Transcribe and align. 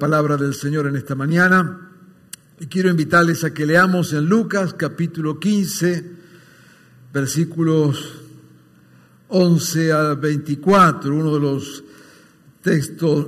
Palabra 0.00 0.38
del 0.38 0.54
Señor 0.54 0.86
en 0.86 0.96
esta 0.96 1.14
mañana 1.14 1.90
y 2.58 2.66
quiero 2.66 2.88
invitarles 2.88 3.44
a 3.44 3.52
que 3.52 3.66
leamos 3.66 4.14
en 4.14 4.24
Lucas 4.24 4.72
capítulo 4.72 5.38
15 5.38 6.10
versículos 7.12 8.14
11 9.28 9.92
al 9.92 10.16
24, 10.16 11.14
uno 11.14 11.34
de 11.34 11.40
los 11.40 11.84
textos 12.62 13.26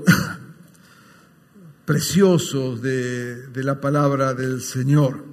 preciosos 1.85 2.81
de, 2.81 3.49
de 3.49 3.65
la 3.65 3.79
palabra 3.79 4.33
del 4.33 4.63
Señor. 4.63 5.27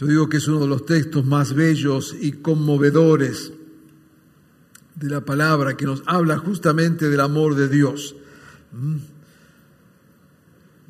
Yo 0.00 0.06
digo 0.06 0.28
que 0.30 0.38
es 0.38 0.48
uno 0.48 0.60
de 0.60 0.68
los 0.68 0.86
textos 0.86 1.26
más 1.26 1.52
bellos 1.52 2.16
y 2.18 2.32
conmovedores 2.32 3.52
de 4.94 5.10
la 5.10 5.20
palabra 5.20 5.76
que 5.76 5.84
nos 5.84 6.02
habla 6.06 6.38
justamente 6.38 7.10
del 7.10 7.20
amor 7.20 7.56
de 7.56 7.68
Dios. 7.68 8.16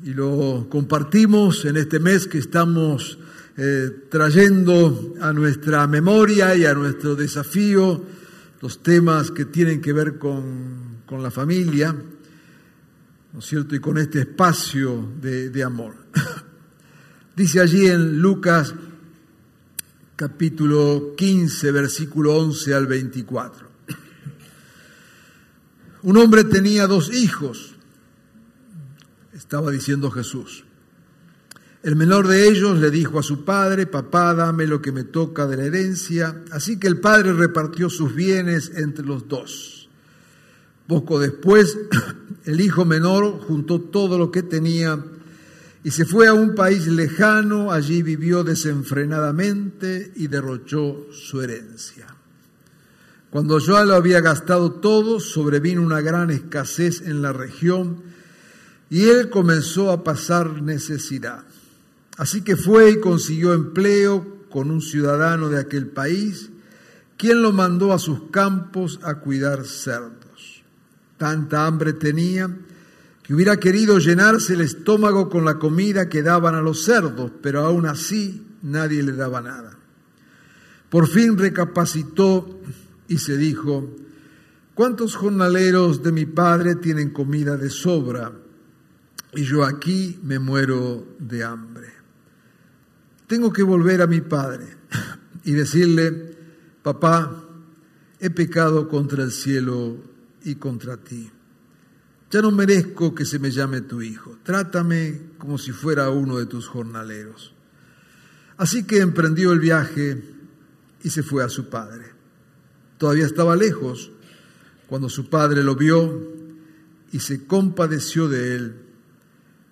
Y 0.03 0.13
lo 0.13 0.67
compartimos 0.69 1.65
en 1.65 1.77
este 1.77 1.99
mes 1.99 2.27
que 2.27 2.37
estamos 2.37 3.17
eh, 3.57 4.05
trayendo 4.09 5.15
a 5.19 5.33
nuestra 5.33 5.87
memoria 5.87 6.55
y 6.55 6.65
a 6.65 6.75
nuestro 6.75 7.15
desafío 7.15 8.03
los 8.61 8.83
temas 8.83 9.31
que 9.31 9.45
tienen 9.45 9.81
que 9.81 9.93
ver 9.93 10.19
con, 10.19 11.01
con 11.07 11.23
la 11.23 11.31
familia, 11.31 11.95
¿no 13.33 13.39
es 13.39 13.45
cierto? 13.45 13.75
Y 13.75 13.79
con 13.79 13.97
este 13.97 14.19
espacio 14.19 15.13
de, 15.19 15.49
de 15.49 15.63
amor. 15.63 15.95
Dice 17.35 17.59
allí 17.59 17.87
en 17.87 18.19
Lucas 18.19 18.75
capítulo 20.15 21.15
15, 21.15 21.71
versículo 21.71 22.35
11 22.35 22.75
al 22.75 22.85
24. 22.85 23.67
Un 26.03 26.17
hombre 26.17 26.43
tenía 26.43 26.85
dos 26.85 27.11
hijos 27.11 27.76
estaba 29.47 29.71
diciendo 29.71 30.11
Jesús. 30.11 30.65
El 31.81 31.95
menor 31.95 32.27
de 32.27 32.49
ellos 32.49 32.79
le 32.79 32.91
dijo 32.91 33.17
a 33.17 33.23
su 33.23 33.45
padre, 33.45 33.85
papá, 33.87 34.33
dame 34.33 34.67
lo 34.67 34.81
que 34.81 34.91
me 34.91 35.05
toca 35.05 35.47
de 35.47 35.55
la 35.55 35.63
herencia. 35.63 36.43
Así 36.51 36.77
que 36.77 36.87
el 36.87 36.99
padre 36.99 37.31
repartió 37.31 37.89
sus 37.89 38.13
bienes 38.13 38.73
entre 38.75 39.05
los 39.05 39.29
dos. 39.29 39.87
Poco 40.85 41.17
después, 41.17 41.77
el 42.43 42.59
hijo 42.59 42.83
menor 42.83 43.39
juntó 43.39 43.79
todo 43.79 44.17
lo 44.17 44.31
que 44.31 44.43
tenía 44.43 45.01
y 45.81 45.91
se 45.91 46.03
fue 46.03 46.27
a 46.27 46.33
un 46.33 46.53
país 46.53 46.85
lejano, 46.87 47.71
allí 47.71 48.01
vivió 48.01 48.43
desenfrenadamente 48.43 50.11
y 50.17 50.27
derrochó 50.27 51.07
su 51.13 51.41
herencia. 51.41 52.07
Cuando 53.29 53.59
ya 53.59 53.85
lo 53.85 53.93
había 53.93 54.19
gastado 54.19 54.73
todo, 54.73 55.21
sobrevino 55.21 55.81
una 55.83 56.01
gran 56.01 56.31
escasez 56.31 56.99
en 57.05 57.21
la 57.21 57.31
región 57.31 58.06
y 58.89 59.07
él 59.09 59.29
comenzó 59.29 59.91
a 59.91 60.03
pasar 60.03 60.61
necesidad. 60.61 61.43
Así 62.17 62.41
que 62.41 62.55
fue 62.55 62.91
y 62.91 62.99
consiguió 62.99 63.53
empleo 63.53 64.45
con 64.49 64.71
un 64.71 64.81
ciudadano 64.81 65.49
de 65.49 65.59
aquel 65.59 65.87
país, 65.87 66.49
quien 67.17 67.41
lo 67.41 67.51
mandó 67.51 67.93
a 67.93 67.99
sus 67.99 68.29
campos 68.31 68.99
a 69.03 69.15
cuidar 69.15 69.65
cerdos. 69.65 70.63
Tanta 71.17 71.65
hambre 71.65 71.93
tenía 71.93 72.49
que 73.23 73.33
hubiera 73.33 73.57
querido 73.57 73.99
llenarse 73.99 74.53
el 74.53 74.61
estómago 74.61 75.29
con 75.29 75.43
la 75.43 75.59
comida 75.59 76.07
que 76.07 76.23
daban 76.23 76.55
a 76.55 76.61
los 76.61 76.85
cerdos, 76.85 77.31
pero 77.41 77.65
aún 77.65 77.85
así 77.85 78.41
nadie 78.61 79.03
le 79.03 79.11
daba 79.11 79.41
nada. 79.41 79.77
Por 80.89 81.07
fin 81.07 81.37
recapacitó 81.37 82.61
y 83.09 83.17
se 83.17 83.35
dijo, 83.35 83.93
¿cuántos 84.73 85.15
jornaleros 85.15 86.01
de 86.03 86.13
mi 86.13 86.25
padre 86.25 86.75
tienen 86.75 87.09
comida 87.09 87.57
de 87.57 87.69
sobra? 87.69 88.31
Y 89.33 89.43
yo 89.43 89.63
aquí 89.63 90.19
me 90.23 90.39
muero 90.39 91.05
de 91.19 91.43
hambre. 91.43 91.87
Tengo 93.27 93.51
que 93.51 93.63
volver 93.63 94.01
a 94.01 94.07
mi 94.07 94.21
padre 94.21 94.65
y 95.43 95.51
decirle, 95.51 96.35
papá, 96.81 97.43
he 98.19 98.29
pecado 98.29 98.87
contra 98.87 99.23
el 99.23 99.31
cielo 99.31 99.97
y 100.43 100.55
contra 100.55 100.97
ti. 100.97 101.29
Ya 102.31 102.41
no 102.41 102.51
merezco 102.51 103.13
que 103.13 103.25
se 103.25 103.39
me 103.39 103.51
llame 103.51 103.81
tu 103.81 104.01
hijo. 104.01 104.37
Trátame 104.43 105.21
como 105.37 105.57
si 105.57 105.71
fuera 105.71 106.09
uno 106.09 106.37
de 106.37 106.45
tus 106.45 106.67
jornaleros. 106.67 107.53
Así 108.57 108.83
que 108.83 108.99
emprendió 108.99 109.53
el 109.53 109.59
viaje 109.59 110.23
y 111.03 111.09
se 111.09 111.23
fue 111.23 111.43
a 111.43 111.49
su 111.49 111.69
padre. 111.69 112.05
Todavía 112.97 113.25
estaba 113.25 113.55
lejos 113.55 114.11
cuando 114.87 115.09
su 115.09 115.29
padre 115.29 115.63
lo 115.63 115.75
vio 115.75 116.33
y 117.11 117.19
se 117.19 117.45
compadeció 117.45 118.27
de 118.27 118.55
él 118.55 118.86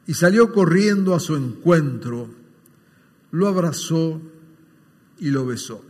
y 0.08 0.14
salió 0.14 0.52
corriendo 0.52 1.16
a 1.16 1.20
su 1.20 1.36
encuentro, 1.36 2.30
lo 3.32 3.48
abrazó 3.48 4.22
y 5.20 5.30
lo 5.30 5.46
besó. 5.46 5.84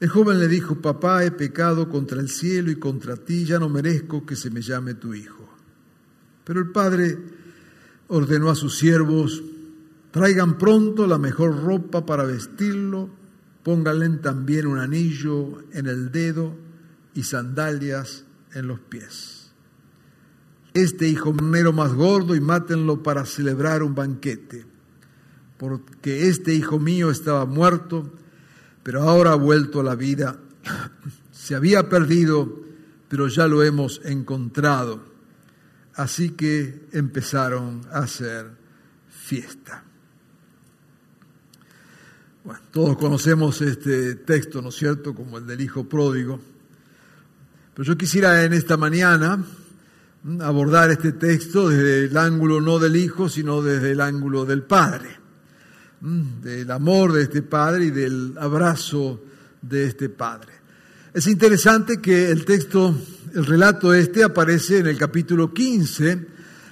El 0.00 0.08
joven 0.08 0.40
le 0.40 0.48
dijo, 0.48 0.76
papá, 0.76 1.24
he 1.24 1.30
pecado 1.30 1.88
contra 1.88 2.20
el 2.20 2.28
cielo 2.28 2.70
y 2.70 2.76
contra 2.76 3.16
ti, 3.16 3.44
ya 3.44 3.58
no 3.58 3.68
merezco 3.68 4.26
que 4.26 4.34
se 4.34 4.50
me 4.50 4.62
llame 4.62 4.94
tu 4.94 5.14
hijo. 5.14 5.48
Pero 6.44 6.60
el 6.60 6.70
padre 6.70 7.18
ordenó 8.08 8.50
a 8.50 8.56
sus 8.56 8.76
siervos, 8.78 9.42
traigan 10.10 10.58
pronto 10.58 11.06
la 11.06 11.18
mejor 11.18 11.62
ropa 11.62 12.04
para 12.04 12.24
vestirlo, 12.24 13.10
pónganle 13.62 14.08
también 14.18 14.66
un 14.66 14.78
anillo 14.78 15.62
en 15.72 15.86
el 15.86 16.10
dedo 16.10 16.56
y 17.14 17.22
sandalias 17.22 18.24
en 18.54 18.66
los 18.66 18.80
pies 18.80 19.41
este 20.74 21.08
hijo 21.08 21.32
minero 21.32 21.72
más 21.72 21.92
gordo 21.92 22.34
y 22.34 22.40
mátenlo 22.40 23.02
para 23.02 23.26
celebrar 23.26 23.82
un 23.82 23.94
banquete, 23.94 24.64
porque 25.58 26.28
este 26.28 26.54
hijo 26.54 26.78
mío 26.78 27.10
estaba 27.10 27.44
muerto, 27.46 28.10
pero 28.82 29.02
ahora 29.02 29.32
ha 29.32 29.36
vuelto 29.36 29.80
a 29.80 29.84
la 29.84 29.94
vida. 29.94 30.38
Se 31.32 31.54
había 31.54 31.88
perdido, 31.88 32.62
pero 33.08 33.28
ya 33.28 33.46
lo 33.46 33.62
hemos 33.62 34.00
encontrado. 34.04 35.12
Así 35.94 36.30
que 36.30 36.86
empezaron 36.92 37.82
a 37.92 38.00
hacer 38.00 38.46
fiesta. 39.10 39.84
Bueno, 42.44 42.60
todos 42.72 42.96
conocemos 42.96 43.60
este 43.60 44.16
texto, 44.16 44.62
¿no 44.62 44.70
es 44.70 44.74
cierto?, 44.76 45.14
como 45.14 45.38
el 45.38 45.46
del 45.46 45.60
hijo 45.60 45.84
pródigo. 45.84 46.40
Pero 47.74 47.84
yo 47.84 47.96
quisiera 47.96 48.44
en 48.44 48.52
esta 48.52 48.76
mañana 48.76 49.44
abordar 50.40 50.90
este 50.90 51.12
texto 51.12 51.68
desde 51.68 52.04
el 52.04 52.16
ángulo 52.16 52.60
no 52.60 52.78
del 52.78 52.96
Hijo, 52.96 53.28
sino 53.28 53.62
desde 53.62 53.92
el 53.92 54.00
ángulo 54.00 54.44
del 54.44 54.62
Padre, 54.62 55.18
del 56.00 56.70
amor 56.70 57.12
de 57.12 57.22
este 57.22 57.42
Padre 57.42 57.86
y 57.86 57.90
del 57.90 58.34
abrazo 58.38 59.22
de 59.60 59.86
este 59.86 60.08
Padre. 60.08 60.52
Es 61.12 61.26
interesante 61.26 62.00
que 62.00 62.30
el 62.30 62.44
texto, 62.44 62.94
el 63.34 63.44
relato 63.44 63.92
este 63.92 64.24
aparece 64.24 64.78
en 64.78 64.86
el 64.86 64.96
capítulo 64.96 65.52
15 65.52 66.26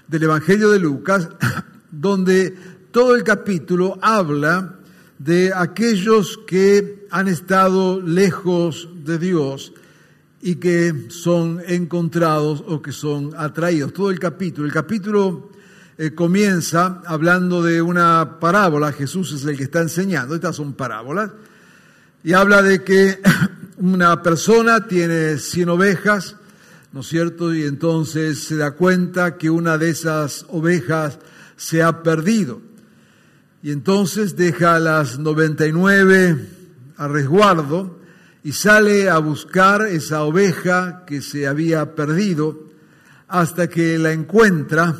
del 0.06 0.22
Evangelio 0.22 0.70
de 0.70 0.78
Lucas, 0.78 1.28
donde 1.90 2.54
todo 2.90 3.14
el 3.14 3.24
capítulo 3.24 3.98
habla 4.00 4.76
de 5.18 5.52
aquellos 5.54 6.38
que 6.46 7.06
han 7.10 7.28
estado 7.28 8.00
lejos 8.00 8.88
de 9.04 9.18
Dios 9.18 9.72
y 10.42 10.56
que 10.56 11.06
son 11.08 11.62
encontrados 11.66 12.64
o 12.66 12.80
que 12.80 12.92
son 12.92 13.32
atraídos. 13.36 13.92
Todo 13.92 14.10
el 14.10 14.18
capítulo. 14.18 14.66
El 14.66 14.72
capítulo 14.72 15.50
eh, 15.98 16.14
comienza 16.14 17.02
hablando 17.06 17.62
de 17.62 17.82
una 17.82 18.38
parábola. 18.40 18.92
Jesús 18.92 19.32
es 19.32 19.44
el 19.44 19.56
que 19.56 19.64
está 19.64 19.82
enseñando. 19.82 20.34
Estas 20.34 20.56
son 20.56 20.72
parábolas. 20.72 21.30
Y 22.24 22.32
habla 22.32 22.62
de 22.62 22.82
que 22.82 23.20
una 23.76 24.22
persona 24.22 24.86
tiene 24.86 25.38
100 25.38 25.68
ovejas, 25.68 26.36
¿no 26.92 27.00
es 27.00 27.06
cierto? 27.06 27.54
Y 27.54 27.64
entonces 27.64 28.44
se 28.44 28.56
da 28.56 28.72
cuenta 28.72 29.36
que 29.36 29.50
una 29.50 29.76
de 29.76 29.90
esas 29.90 30.46
ovejas 30.48 31.18
se 31.56 31.82
ha 31.82 32.02
perdido. 32.02 32.62
y 33.62 33.72
entonces 33.72 34.36
deja 34.36 34.76
a 34.76 34.80
las 34.80 35.18
99 35.18 36.48
a 36.96 37.08
resguardo 37.08 37.99
y 38.42 38.52
sale 38.52 39.10
a 39.10 39.18
buscar 39.18 39.82
esa 39.82 40.22
oveja 40.22 41.04
que 41.06 41.20
se 41.20 41.46
había 41.46 41.94
perdido 41.94 42.70
hasta 43.28 43.68
que 43.68 43.98
la 43.98 44.12
encuentra 44.12 44.94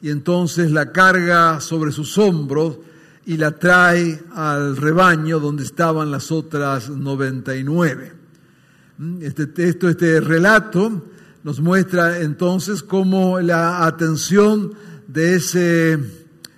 y 0.00 0.10
entonces 0.10 0.70
la 0.70 0.92
carga 0.92 1.60
sobre 1.60 1.92
sus 1.92 2.18
hombros 2.18 2.78
y 3.24 3.36
la 3.36 3.52
trae 3.52 4.22
al 4.34 4.76
rebaño 4.76 5.38
donde 5.38 5.62
estaban 5.62 6.10
las 6.10 6.30
otras 6.32 6.90
99. 6.90 8.12
Mm, 8.98 9.22
este 9.22 9.46
texto, 9.46 9.88
este 9.88 10.20
relato 10.20 11.06
nos 11.44 11.60
muestra 11.60 12.20
entonces 12.20 12.82
cómo 12.82 13.40
la 13.40 13.86
atención 13.86 14.74
de 15.08 15.36
ese 15.36 15.98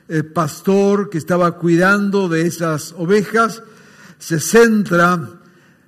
eh, 0.09 0.23
pastor 0.23 1.11
que 1.11 1.19
estaba 1.19 1.53
cuidando 1.53 2.29
de 2.29 2.47
esas 2.47 2.95
ovejas 2.99 3.63
se 4.19 4.41
centra 4.41 5.41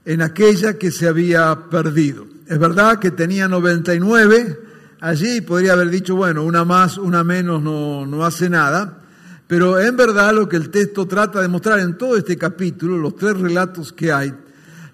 en 0.07 0.23
aquella 0.23 0.79
que 0.79 0.93
se 0.93 1.09
había 1.09 1.69
perdido. 1.69 2.27
Es 2.47 2.59
verdad 2.59 3.01
que 3.01 3.11
tenía 3.11 3.49
99 3.49 4.61
allí, 5.01 5.41
podría 5.41 5.73
haber 5.73 5.91
dicho, 5.91 6.15
bueno, 6.15 6.45
una 6.45 6.65
más, 6.65 6.97
una 6.97 7.25
menos 7.25 7.61
no, 7.61 8.07
no 8.07 8.25
hace 8.25 8.49
nada, 8.49 9.03
pero 9.49 9.81
en 9.81 9.97
verdad 9.97 10.33
lo 10.33 10.49
que 10.49 10.57
el 10.57 10.71
texto 10.71 11.07
trata 11.07 11.43
de 11.43 11.49
mostrar 11.49 11.81
en 11.81 11.99
todo 11.99 12.17
este 12.17 12.39
capítulo, 12.39 12.97
los 12.97 13.17
tres 13.17 13.37
relatos 13.37 13.93
que 13.93 14.13
hay, 14.13 14.33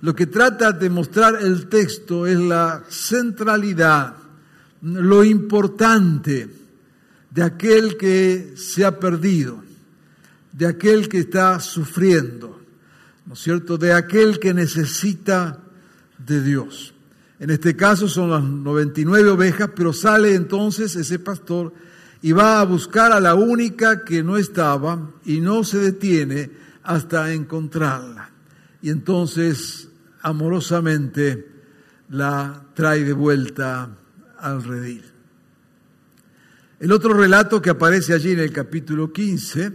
lo 0.00 0.14
que 0.14 0.26
trata 0.26 0.72
de 0.72 0.88
mostrar 0.88 1.36
el 1.42 1.68
texto 1.68 2.26
es 2.26 2.38
la 2.38 2.82
centralidad, 2.88 4.14
lo 4.80 5.22
importante 5.22 6.48
de 7.30 7.42
aquel 7.42 7.98
que 7.98 8.54
se 8.56 8.84
ha 8.84 8.98
perdido, 8.98 9.62
de 10.52 10.66
aquel 10.66 11.08
que 11.10 11.18
está 11.18 11.60
sufriendo, 11.60 12.61
¿no 13.26 13.34
es 13.34 13.40
cierto? 13.40 13.78
De 13.78 13.92
aquel 13.92 14.38
que 14.38 14.54
necesita 14.54 15.60
de 16.18 16.42
Dios. 16.42 16.94
En 17.38 17.50
este 17.50 17.74
caso 17.74 18.08
son 18.08 18.30
las 18.30 18.42
99 18.42 19.30
ovejas, 19.30 19.70
pero 19.74 19.92
sale 19.92 20.34
entonces 20.34 20.94
ese 20.94 21.18
pastor 21.18 21.72
y 22.20 22.32
va 22.32 22.60
a 22.60 22.64
buscar 22.64 23.10
a 23.12 23.20
la 23.20 23.34
única 23.34 24.04
que 24.04 24.22
no 24.22 24.36
estaba 24.36 25.10
y 25.24 25.40
no 25.40 25.64
se 25.64 25.78
detiene 25.78 26.50
hasta 26.84 27.32
encontrarla. 27.32 28.30
Y 28.80 28.90
entonces 28.90 29.88
amorosamente 30.20 31.48
la 32.10 32.64
trae 32.74 33.04
de 33.04 33.12
vuelta 33.12 33.90
al 34.38 34.62
redil. 34.62 35.02
El 36.78 36.92
otro 36.92 37.14
relato 37.14 37.62
que 37.62 37.70
aparece 37.70 38.12
allí 38.12 38.32
en 38.32 38.40
el 38.40 38.52
capítulo 38.52 39.12
15 39.12 39.72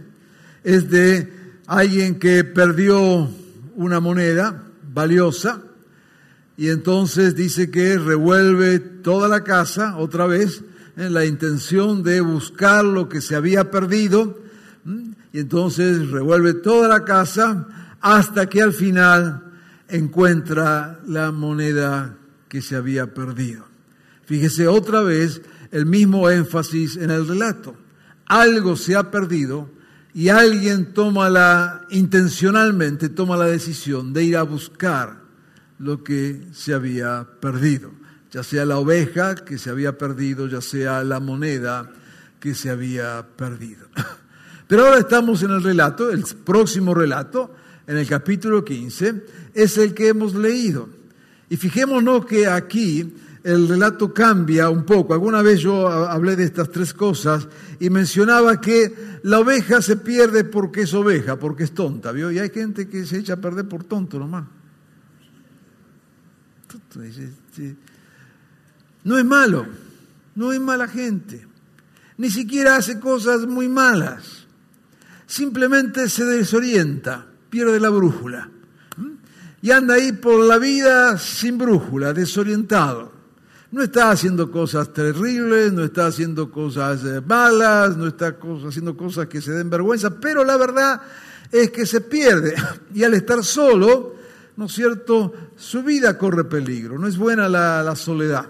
es 0.64 0.90
de 0.90 1.37
alguien 1.68 2.18
que 2.18 2.44
perdió 2.44 3.28
una 3.76 4.00
moneda 4.00 4.64
valiosa 4.92 5.60
y 6.56 6.70
entonces 6.70 7.36
dice 7.36 7.70
que 7.70 7.98
revuelve 7.98 8.78
toda 8.78 9.28
la 9.28 9.44
casa 9.44 9.96
otra 9.98 10.26
vez 10.26 10.64
en 10.96 11.12
la 11.12 11.26
intención 11.26 12.02
de 12.02 12.22
buscar 12.22 12.84
lo 12.86 13.08
que 13.08 13.20
se 13.20 13.36
había 13.36 13.70
perdido 13.70 14.40
y 15.30 15.40
entonces 15.40 16.08
revuelve 16.10 16.54
toda 16.54 16.88
la 16.88 17.04
casa 17.04 17.68
hasta 18.00 18.48
que 18.48 18.62
al 18.62 18.72
final 18.72 19.52
encuentra 19.88 21.00
la 21.06 21.32
moneda 21.32 22.16
que 22.48 22.62
se 22.62 22.76
había 22.76 23.12
perdido. 23.12 23.66
Fíjese 24.24 24.66
otra 24.66 25.02
vez 25.02 25.42
el 25.70 25.84
mismo 25.84 26.30
énfasis 26.30 26.96
en 26.96 27.10
el 27.10 27.28
relato. 27.28 27.76
Algo 28.24 28.74
se 28.74 28.96
ha 28.96 29.10
perdido 29.10 29.77
y 30.14 30.28
alguien 30.28 30.92
toma 30.92 31.28
la, 31.28 31.86
intencionalmente 31.90 33.08
toma 33.08 33.36
la 33.36 33.46
decisión 33.46 34.12
de 34.12 34.24
ir 34.24 34.36
a 34.36 34.42
buscar 34.42 35.20
lo 35.78 36.02
que 36.02 36.48
se 36.52 36.74
había 36.74 37.26
perdido, 37.40 37.92
ya 38.30 38.42
sea 38.42 38.64
la 38.64 38.78
oveja 38.78 39.34
que 39.36 39.58
se 39.58 39.70
había 39.70 39.96
perdido, 39.96 40.48
ya 40.48 40.60
sea 40.60 41.04
la 41.04 41.20
moneda 41.20 41.90
que 42.40 42.54
se 42.54 42.70
había 42.70 43.26
perdido. 43.36 43.86
Pero 44.66 44.86
ahora 44.86 44.98
estamos 44.98 45.42
en 45.42 45.50
el 45.50 45.62
relato, 45.62 46.10
el 46.10 46.24
próximo 46.44 46.94
relato, 46.94 47.54
en 47.86 47.96
el 47.96 48.06
capítulo 48.06 48.64
15, 48.64 49.24
es 49.54 49.78
el 49.78 49.94
que 49.94 50.08
hemos 50.08 50.34
leído. 50.34 50.90
Y 51.48 51.56
fijémonos 51.56 52.26
que 52.26 52.46
aquí 52.46 53.14
el 53.42 53.68
relato 53.68 54.12
cambia 54.12 54.68
un 54.70 54.84
poco. 54.84 55.14
Alguna 55.14 55.42
vez 55.42 55.60
yo 55.60 55.88
hablé 55.88 56.36
de 56.36 56.44
estas 56.44 56.70
tres 56.70 56.92
cosas 56.92 57.48
y 57.80 57.90
mencionaba 57.90 58.60
que 58.60 59.20
la 59.22 59.40
oveja 59.40 59.80
se 59.82 59.96
pierde 59.96 60.44
porque 60.44 60.82
es 60.82 60.94
oveja, 60.94 61.38
porque 61.38 61.64
es 61.64 61.72
tonta, 61.72 62.12
¿vio? 62.12 62.30
Y 62.30 62.38
hay 62.38 62.50
gente 62.50 62.88
que 62.88 63.06
se 63.06 63.18
echa 63.18 63.34
a 63.34 63.36
perder 63.36 63.68
por 63.68 63.84
tonto 63.84 64.18
nomás. 64.18 64.44
No 69.04 69.18
es 69.18 69.24
malo, 69.24 69.66
no 70.34 70.52
es 70.52 70.60
mala 70.60 70.88
gente, 70.88 71.46
ni 72.16 72.30
siquiera 72.30 72.76
hace 72.76 72.98
cosas 72.98 73.46
muy 73.46 73.68
malas, 73.68 74.46
simplemente 75.26 76.08
se 76.08 76.24
desorienta 76.24 77.28
pierde 77.50 77.80
la 77.80 77.90
brújula. 77.90 78.50
Y 79.60 79.70
anda 79.72 79.94
ahí 79.94 80.12
por 80.12 80.44
la 80.44 80.58
vida 80.58 81.18
sin 81.18 81.58
brújula, 81.58 82.12
desorientado. 82.12 83.12
No 83.70 83.82
está 83.82 84.10
haciendo 84.10 84.50
cosas 84.50 84.92
terribles, 84.94 85.72
no 85.74 85.84
está 85.84 86.06
haciendo 86.06 86.50
cosas 86.50 87.04
eh, 87.04 87.20
malas, 87.20 87.98
no 87.98 88.06
está 88.06 88.36
haciendo 88.66 88.96
cosas 88.96 89.26
que 89.26 89.42
se 89.42 89.52
den 89.52 89.68
vergüenza, 89.68 90.18
pero 90.18 90.42
la 90.42 90.56
verdad 90.56 91.02
es 91.52 91.70
que 91.70 91.84
se 91.84 92.00
pierde. 92.00 92.54
Y 92.94 93.04
al 93.04 93.12
estar 93.12 93.44
solo, 93.44 94.16
¿no 94.56 94.66
es 94.66 94.72
cierto?, 94.72 95.34
su 95.56 95.82
vida 95.82 96.16
corre 96.16 96.44
peligro. 96.44 96.98
No 96.98 97.06
es 97.06 97.18
buena 97.18 97.46
la, 97.48 97.94
soledad. 97.94 98.46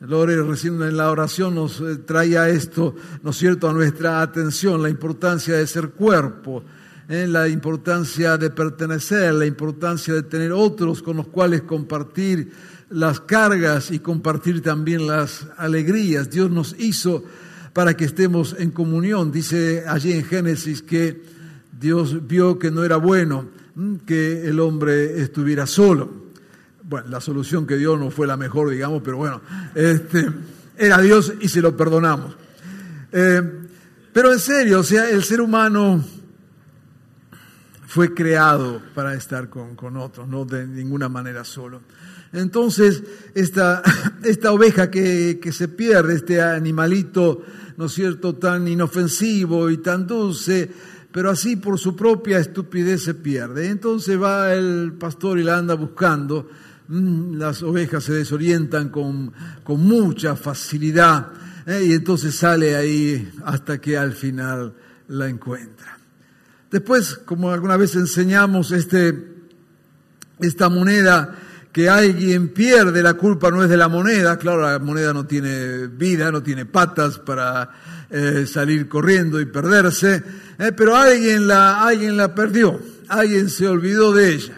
Lore 0.00 0.40
recién 0.42 0.80
en 0.82 0.96
la 0.96 1.10
oración 1.10 1.56
nos 1.56 1.80
eh, 1.80 1.96
traía 1.96 2.48
esto, 2.48 2.94
¿no 3.22 3.30
es 3.30 3.36
cierto?, 3.36 3.68
a 3.68 3.72
nuestra 3.72 4.22
atención, 4.22 4.80
la 4.80 4.88
importancia 4.88 5.56
de 5.56 5.66
ser 5.66 5.90
cuerpo, 5.90 6.62
en 7.08 7.32
la 7.32 7.48
importancia 7.48 8.38
de 8.38 8.50
pertenecer, 8.50 9.34
la 9.34 9.46
importancia 9.46 10.14
de 10.14 10.22
tener 10.22 10.52
otros 10.52 11.02
con 11.02 11.16
los 11.16 11.26
cuales 11.26 11.62
compartir 11.62 12.52
las 12.94 13.20
cargas 13.20 13.90
y 13.90 13.98
compartir 13.98 14.62
también 14.62 15.06
las 15.06 15.48
alegrías. 15.56 16.30
Dios 16.30 16.50
nos 16.50 16.76
hizo 16.78 17.24
para 17.72 17.96
que 17.96 18.04
estemos 18.04 18.54
en 18.58 18.70
comunión. 18.70 19.32
Dice 19.32 19.84
allí 19.86 20.12
en 20.12 20.24
Génesis 20.24 20.80
que 20.80 21.22
Dios 21.78 22.26
vio 22.26 22.58
que 22.58 22.70
no 22.70 22.84
era 22.84 22.96
bueno 22.96 23.48
mm, 23.74 23.96
que 24.06 24.48
el 24.48 24.60
hombre 24.60 25.20
estuviera 25.20 25.66
solo. 25.66 26.24
Bueno, 26.84 27.08
la 27.08 27.20
solución 27.20 27.66
que 27.66 27.76
dio 27.76 27.96
no 27.96 28.10
fue 28.10 28.26
la 28.26 28.36
mejor, 28.36 28.70
digamos, 28.70 29.02
pero 29.02 29.16
bueno, 29.16 29.40
este, 29.74 30.26
era 30.76 31.00
Dios 31.00 31.32
y 31.40 31.48
se 31.48 31.60
lo 31.60 31.76
perdonamos. 31.76 32.36
Eh, 33.10 33.42
pero 34.12 34.32
en 34.32 34.38
serio, 34.38 34.80
o 34.80 34.84
sea, 34.84 35.10
el 35.10 35.24
ser 35.24 35.40
humano 35.40 36.04
fue 37.88 38.12
creado 38.12 38.82
para 38.94 39.14
estar 39.14 39.48
con, 39.48 39.96
otros, 39.96 40.28
no 40.28 40.44
de 40.44 40.66
ninguna 40.66 41.08
manera 41.08 41.44
solo. 41.44 41.80
Entonces, 42.34 43.02
esta, 43.34 43.82
esta 44.24 44.52
oveja 44.52 44.90
que, 44.90 45.38
que, 45.40 45.52
se 45.52 45.68
pierde, 45.68 46.14
este 46.14 46.42
animalito, 46.42 47.42
¿no 47.76 47.86
es 47.86 47.92
cierto?, 47.92 48.34
tan 48.34 48.68
inofensivo 48.68 49.70
y 49.70 49.78
tan 49.78 50.06
dulce, 50.06 50.70
pero 51.12 51.30
así 51.30 51.56
por 51.56 51.78
su 51.78 51.94
propia 51.94 52.38
estupidez 52.38 53.04
se 53.04 53.14
pierde. 53.14 53.68
Entonces 53.68 54.20
va 54.20 54.52
el 54.52 54.94
pastor 54.98 55.38
y 55.38 55.44
la 55.44 55.58
anda 55.58 55.74
buscando. 55.74 56.50
Mm, 56.88 57.36
las 57.36 57.62
ovejas 57.62 58.04
se 58.04 58.14
desorientan 58.14 58.88
con, 58.88 59.32
con 59.62 59.80
mucha 59.80 60.36
facilidad 60.36 61.28
¿eh? 61.66 61.84
y 61.86 61.92
entonces 61.92 62.34
sale 62.34 62.76
ahí 62.76 63.32
hasta 63.44 63.80
que 63.80 63.96
al 63.96 64.12
final 64.12 64.74
la 65.08 65.28
encuentra. 65.28 65.98
Después, 66.70 67.14
como 67.24 67.50
alguna 67.50 67.76
vez 67.76 67.94
enseñamos, 67.94 68.72
este, 68.72 69.14
esta 70.40 70.68
moneda 70.68 71.38
que 71.74 71.88
alguien 71.88 72.50
pierde, 72.50 73.02
la 73.02 73.14
culpa 73.14 73.50
no 73.50 73.64
es 73.64 73.68
de 73.68 73.76
la 73.76 73.88
moneda, 73.88 74.38
claro, 74.38 74.62
la 74.62 74.78
moneda 74.78 75.12
no 75.12 75.26
tiene 75.26 75.88
vida, 75.88 76.30
no 76.30 76.40
tiene 76.40 76.66
patas 76.66 77.18
para 77.18 77.68
eh, 78.08 78.46
salir 78.46 78.88
corriendo 78.88 79.40
y 79.40 79.46
perderse, 79.46 80.22
eh, 80.56 80.70
pero 80.70 80.94
alguien 80.94 81.48
la, 81.48 81.84
alguien 81.84 82.16
la 82.16 82.32
perdió, 82.32 82.80
alguien 83.08 83.50
se 83.50 83.66
olvidó 83.66 84.12
de 84.12 84.34
ella, 84.34 84.54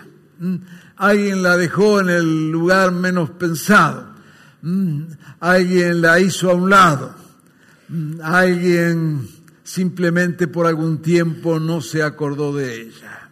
alguien 0.97 1.43
la 1.43 1.57
dejó 1.57 2.01
en 2.01 2.11
el 2.11 2.51
lugar 2.51 2.93
menos 2.93 3.31
pensado, 3.31 4.09
alguien 5.41 6.03
la 6.03 6.21
hizo 6.21 6.51
a 6.51 6.55
un 6.55 6.69
lado, 6.69 7.15
alguien 8.23 9.27
simplemente 9.65 10.49
por 10.49 10.67
algún 10.67 11.01
tiempo 11.01 11.59
no 11.59 11.81
se 11.81 12.03
acordó 12.03 12.55
de 12.55 12.83
ella. 12.83 13.31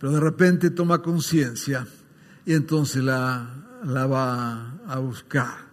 Pero 0.00 0.14
de 0.14 0.18
repente 0.18 0.70
toma 0.70 1.00
conciencia 1.00 1.86
y 2.44 2.54
entonces 2.54 3.02
la, 3.02 3.48
la 3.84 4.06
va 4.06 4.72
a 4.86 4.98
buscar. 4.98 5.72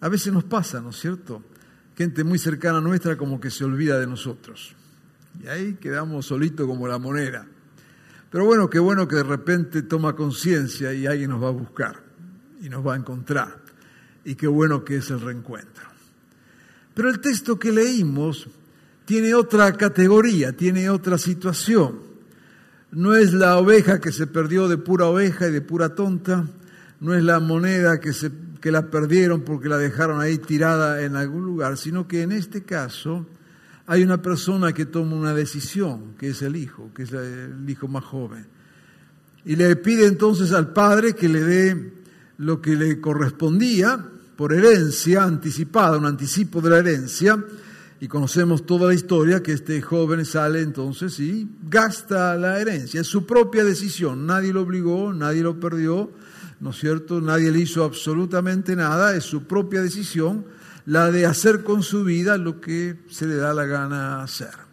A 0.00 0.08
veces 0.08 0.32
nos 0.32 0.44
pasa, 0.44 0.80
¿no 0.80 0.90
es 0.90 0.96
cierto? 0.96 1.42
Gente 1.96 2.24
muy 2.24 2.38
cercana 2.38 2.78
a 2.78 2.82
nuestra 2.82 3.16
como 3.16 3.40
que 3.40 3.50
se 3.50 3.64
olvida 3.64 3.98
de 3.98 4.06
nosotros. 4.06 4.74
Y 5.42 5.48
ahí 5.48 5.74
quedamos 5.74 6.26
solitos 6.26 6.66
como 6.66 6.86
la 6.86 6.98
moneda. 6.98 7.46
Pero 8.30 8.44
bueno, 8.44 8.68
qué 8.68 8.78
bueno 8.78 9.08
que 9.08 9.16
de 9.16 9.22
repente 9.22 9.82
toma 9.82 10.14
conciencia 10.14 10.92
y 10.92 11.06
alguien 11.06 11.30
nos 11.30 11.42
va 11.42 11.48
a 11.48 11.52
buscar 11.52 12.02
y 12.60 12.68
nos 12.68 12.86
va 12.86 12.94
a 12.94 12.96
encontrar. 12.96 13.62
Y 14.24 14.34
qué 14.34 14.46
bueno 14.46 14.84
que 14.84 14.96
es 14.96 15.10
el 15.10 15.20
reencuentro. 15.20 15.86
Pero 16.94 17.08
el 17.10 17.20
texto 17.20 17.58
que 17.58 17.72
leímos 17.72 18.48
tiene 19.04 19.34
otra 19.34 19.72
categoría, 19.72 20.52
tiene 20.56 20.90
otra 20.90 21.16
situación. 21.16 22.05
No 22.96 23.14
es 23.14 23.34
la 23.34 23.58
oveja 23.58 24.00
que 24.00 24.10
se 24.10 24.26
perdió 24.26 24.68
de 24.68 24.78
pura 24.78 25.04
oveja 25.04 25.48
y 25.48 25.52
de 25.52 25.60
pura 25.60 25.94
tonta, 25.94 26.46
no 26.98 27.14
es 27.14 27.22
la 27.22 27.40
moneda 27.40 28.00
que, 28.00 28.14
se, 28.14 28.30
que 28.58 28.70
la 28.70 28.90
perdieron 28.90 29.42
porque 29.42 29.68
la 29.68 29.76
dejaron 29.76 30.18
ahí 30.18 30.38
tirada 30.38 31.02
en 31.02 31.14
algún 31.14 31.44
lugar, 31.44 31.76
sino 31.76 32.08
que 32.08 32.22
en 32.22 32.32
este 32.32 32.62
caso 32.62 33.26
hay 33.86 34.02
una 34.02 34.22
persona 34.22 34.72
que 34.72 34.86
toma 34.86 35.14
una 35.14 35.34
decisión, 35.34 36.14
que 36.16 36.30
es 36.30 36.40
el 36.40 36.56
hijo, 36.56 36.90
que 36.94 37.02
es 37.02 37.12
el 37.12 37.68
hijo 37.68 37.86
más 37.86 38.02
joven. 38.02 38.46
Y 39.44 39.56
le 39.56 39.76
pide 39.76 40.06
entonces 40.06 40.54
al 40.54 40.72
padre 40.72 41.12
que 41.12 41.28
le 41.28 41.44
dé 41.44 41.92
lo 42.38 42.62
que 42.62 42.76
le 42.76 42.98
correspondía 42.98 44.02
por 44.36 44.54
herencia 44.54 45.22
anticipada, 45.22 45.98
un 45.98 46.06
anticipo 46.06 46.62
de 46.62 46.70
la 46.70 46.78
herencia, 46.78 47.44
y 48.00 48.08
conocemos 48.08 48.66
toda 48.66 48.88
la 48.88 48.94
historia 48.94 49.42
que 49.42 49.52
este 49.52 49.80
joven 49.80 50.24
sale 50.24 50.60
entonces 50.60 51.18
y 51.18 51.48
gasta 51.68 52.36
la 52.36 52.60
herencia. 52.60 53.00
Es 53.00 53.06
su 53.06 53.24
propia 53.24 53.64
decisión, 53.64 54.26
nadie 54.26 54.52
lo 54.52 54.62
obligó, 54.62 55.12
nadie 55.12 55.42
lo 55.42 55.58
perdió, 55.58 56.10
¿no 56.60 56.70
es 56.70 56.76
cierto? 56.76 57.20
Nadie 57.20 57.50
le 57.50 57.60
hizo 57.60 57.84
absolutamente 57.84 58.76
nada, 58.76 59.16
es 59.16 59.24
su 59.24 59.44
propia 59.44 59.82
decisión 59.82 60.44
la 60.84 61.10
de 61.10 61.26
hacer 61.26 61.64
con 61.64 61.82
su 61.82 62.04
vida 62.04 62.38
lo 62.38 62.60
que 62.60 62.96
se 63.10 63.26
le 63.26 63.36
da 63.36 63.52
la 63.52 63.64
gana 63.64 64.22
hacer. 64.22 64.66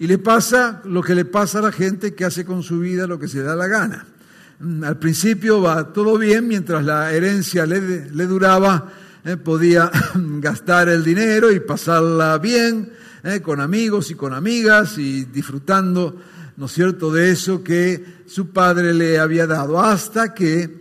Y 0.00 0.06
le 0.06 0.18
pasa 0.18 0.80
lo 0.84 1.02
que 1.02 1.14
le 1.14 1.24
pasa 1.24 1.58
a 1.58 1.62
la 1.62 1.72
gente 1.72 2.14
que 2.14 2.24
hace 2.24 2.44
con 2.44 2.62
su 2.62 2.80
vida 2.80 3.06
lo 3.06 3.18
que 3.18 3.28
se 3.28 3.38
le 3.38 3.44
da 3.44 3.56
la 3.56 3.66
gana. 3.66 4.06
Al 4.82 4.98
principio 4.98 5.62
va 5.62 5.92
todo 5.92 6.18
bien, 6.18 6.48
mientras 6.48 6.84
la 6.84 7.12
herencia 7.12 7.66
le, 7.66 8.10
le 8.10 8.26
duraba, 8.26 8.92
eh, 9.24 9.36
podía 9.36 9.90
gastar 10.14 10.88
el 10.88 11.02
dinero 11.02 11.50
y 11.50 11.60
pasarla 11.60 12.38
bien 12.38 12.92
eh, 13.24 13.40
con 13.40 13.60
amigos 13.60 14.10
y 14.10 14.14
con 14.14 14.32
amigas 14.32 14.96
y 14.98 15.24
disfrutando, 15.24 16.16
¿no 16.56 16.66
es 16.66 16.72
cierto?, 16.72 17.12
de 17.12 17.30
eso 17.30 17.64
que 17.64 18.22
su 18.26 18.50
padre 18.50 18.94
le 18.94 19.18
había 19.18 19.46
dado, 19.46 19.80
hasta 19.80 20.32
que, 20.34 20.80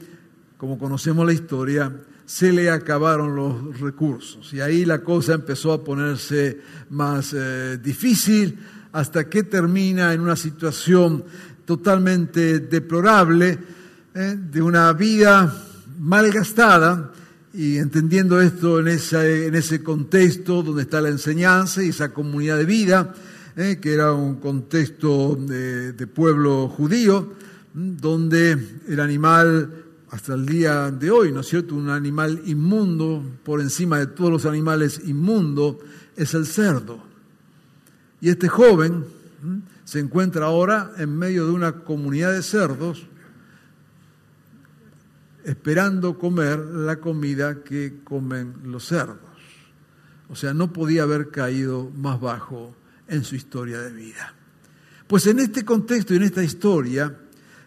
como 0.58 0.78
conocemos 0.78 1.26
la 1.26 1.34
historia, 1.34 1.92
se 2.26 2.52
le 2.52 2.70
acabaron 2.70 3.36
los 3.36 3.80
recursos. 3.80 4.54
Y 4.54 4.62
ahí 4.62 4.86
la 4.86 5.00
cosa 5.00 5.34
empezó 5.34 5.74
a 5.74 5.84
ponerse 5.84 6.60
más 6.90 7.34
eh, 7.34 7.80
difícil 7.82 8.60
hasta 8.92 9.28
que 9.30 9.44
termina 9.44 10.14
en 10.14 10.22
una 10.22 10.36
situación 10.36 11.24
totalmente 11.66 12.60
deplorable 12.60 13.58
de 14.14 14.62
una 14.62 14.94
vida 14.94 15.54
malgastada 16.00 17.12
y 17.58 17.80
entendiendo 17.80 18.40
esto 18.40 18.80
en, 18.80 18.88
en 18.88 19.56
ese 19.56 19.82
contexto 19.82 20.62
donde 20.62 20.84
está 20.84 21.02
la 21.02 21.10
enseñanza 21.10 21.82
y 21.82 21.90
esa 21.90 22.14
comunidad 22.14 22.56
de 22.56 22.66
vida, 22.66 23.16
eh, 23.56 23.80
que 23.82 23.96
era 23.96 24.14
un 24.14 24.36
contexto 24.36 25.36
de, 25.36 25.94
de 25.94 26.06
pueblo 26.06 26.70
judío, 26.70 27.34
donde 27.74 28.56
el 28.88 29.00
animal 29.00 29.74
hasta 30.12 30.36
el 30.36 30.46
día 30.46 30.92
de 30.92 31.10
hoy, 31.10 31.32
¿no 31.32 31.40
es 31.40 31.48
cierto? 31.48 31.74
Un 31.74 31.90
animal 31.90 32.44
inmundo, 32.46 33.24
por 33.44 33.60
encima 33.60 33.98
de 33.98 34.06
todos 34.06 34.30
los 34.30 34.46
animales 34.46 35.02
inmundos, 35.06 35.78
es 36.16 36.36
el 36.36 36.46
cerdo. 36.46 37.00
Y 38.22 38.30
este 38.30 38.50
joven 38.50 39.04
se 39.84 39.98
encuentra 39.98 40.46
ahora 40.46 40.92
en 41.00 41.18
medio 41.18 41.48
de 41.48 41.54
una 41.54 41.72
comunidad 41.84 42.34
de 42.34 42.44
cerdos, 42.44 43.08
esperando 45.48 46.20
comer 46.20 46.60
la 46.60 46.98
comida 46.98 47.64
que 47.64 48.02
comen 48.04 48.54
los 48.66 48.86
cerdos. 48.86 49.18
O 50.28 50.36
sea, 50.36 50.54
no 50.54 50.74
podía 50.74 51.04
haber 51.04 51.32
caído 51.32 51.90
más 51.96 52.20
bajo 52.20 52.76
en 53.08 53.24
su 53.24 53.38
historia 53.38 53.80
de 53.80 53.94
vida. 53.94 54.34
Pues 55.08 55.26
en 55.26 55.40
este 55.40 55.64
contexto 55.64 56.14
y 56.14 56.18
en 56.18 56.24
esta 56.24 56.44
historia, 56.44 57.16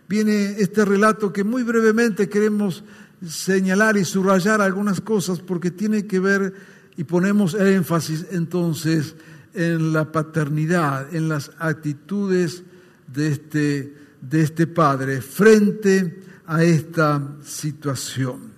viene 0.07 0.57
este 0.59 0.85
relato 0.85 1.33
que 1.33 1.43
muy 1.43 1.63
brevemente 1.63 2.29
queremos 2.29 2.85
señalar 3.27 3.97
y 3.97 4.05
subrayar 4.05 4.61
algunas 4.61 5.01
cosas 5.01 5.41
porque 5.41 5.71
tiene 5.71 6.07
que 6.07 6.21
ver 6.21 6.53
y 6.99 7.05
ponemos 7.05 7.55
énfasis 7.55 8.27
entonces 8.31 9.17
en 9.55 9.95
la 9.95 10.13
paternidad, 10.13 11.15
en 11.15 11.31
las 11.31 11.51
actitudes 11.59 12.63
de 13.07 13.29
este, 13.29 13.95
de 14.21 14.43
este 14.43 14.67
padre 14.67 15.23
frente 15.23 16.29
a 16.51 16.65
esta 16.65 17.23
situación. 17.45 18.51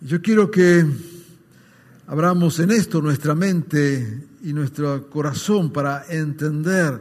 Yo 0.00 0.22
quiero 0.22 0.48
que 0.48 0.86
abramos 2.06 2.60
en 2.60 2.70
esto 2.70 3.02
nuestra 3.02 3.34
mente 3.34 4.28
y 4.44 4.52
nuestro 4.52 5.10
corazón 5.10 5.72
para 5.72 6.04
entender 6.08 7.00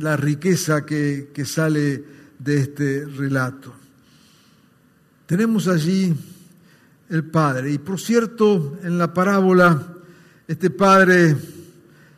la 0.00 0.16
riqueza 0.16 0.84
que, 0.84 1.30
que 1.32 1.44
sale 1.44 2.04
de 2.36 2.58
este 2.58 3.04
relato. 3.04 3.72
Tenemos 5.26 5.68
allí 5.68 6.12
el 7.10 7.24
Padre, 7.24 7.70
y 7.70 7.78
por 7.78 8.00
cierto, 8.00 8.80
en 8.82 8.98
la 8.98 9.14
parábola, 9.14 9.80
este 10.48 10.70
Padre 10.70 11.36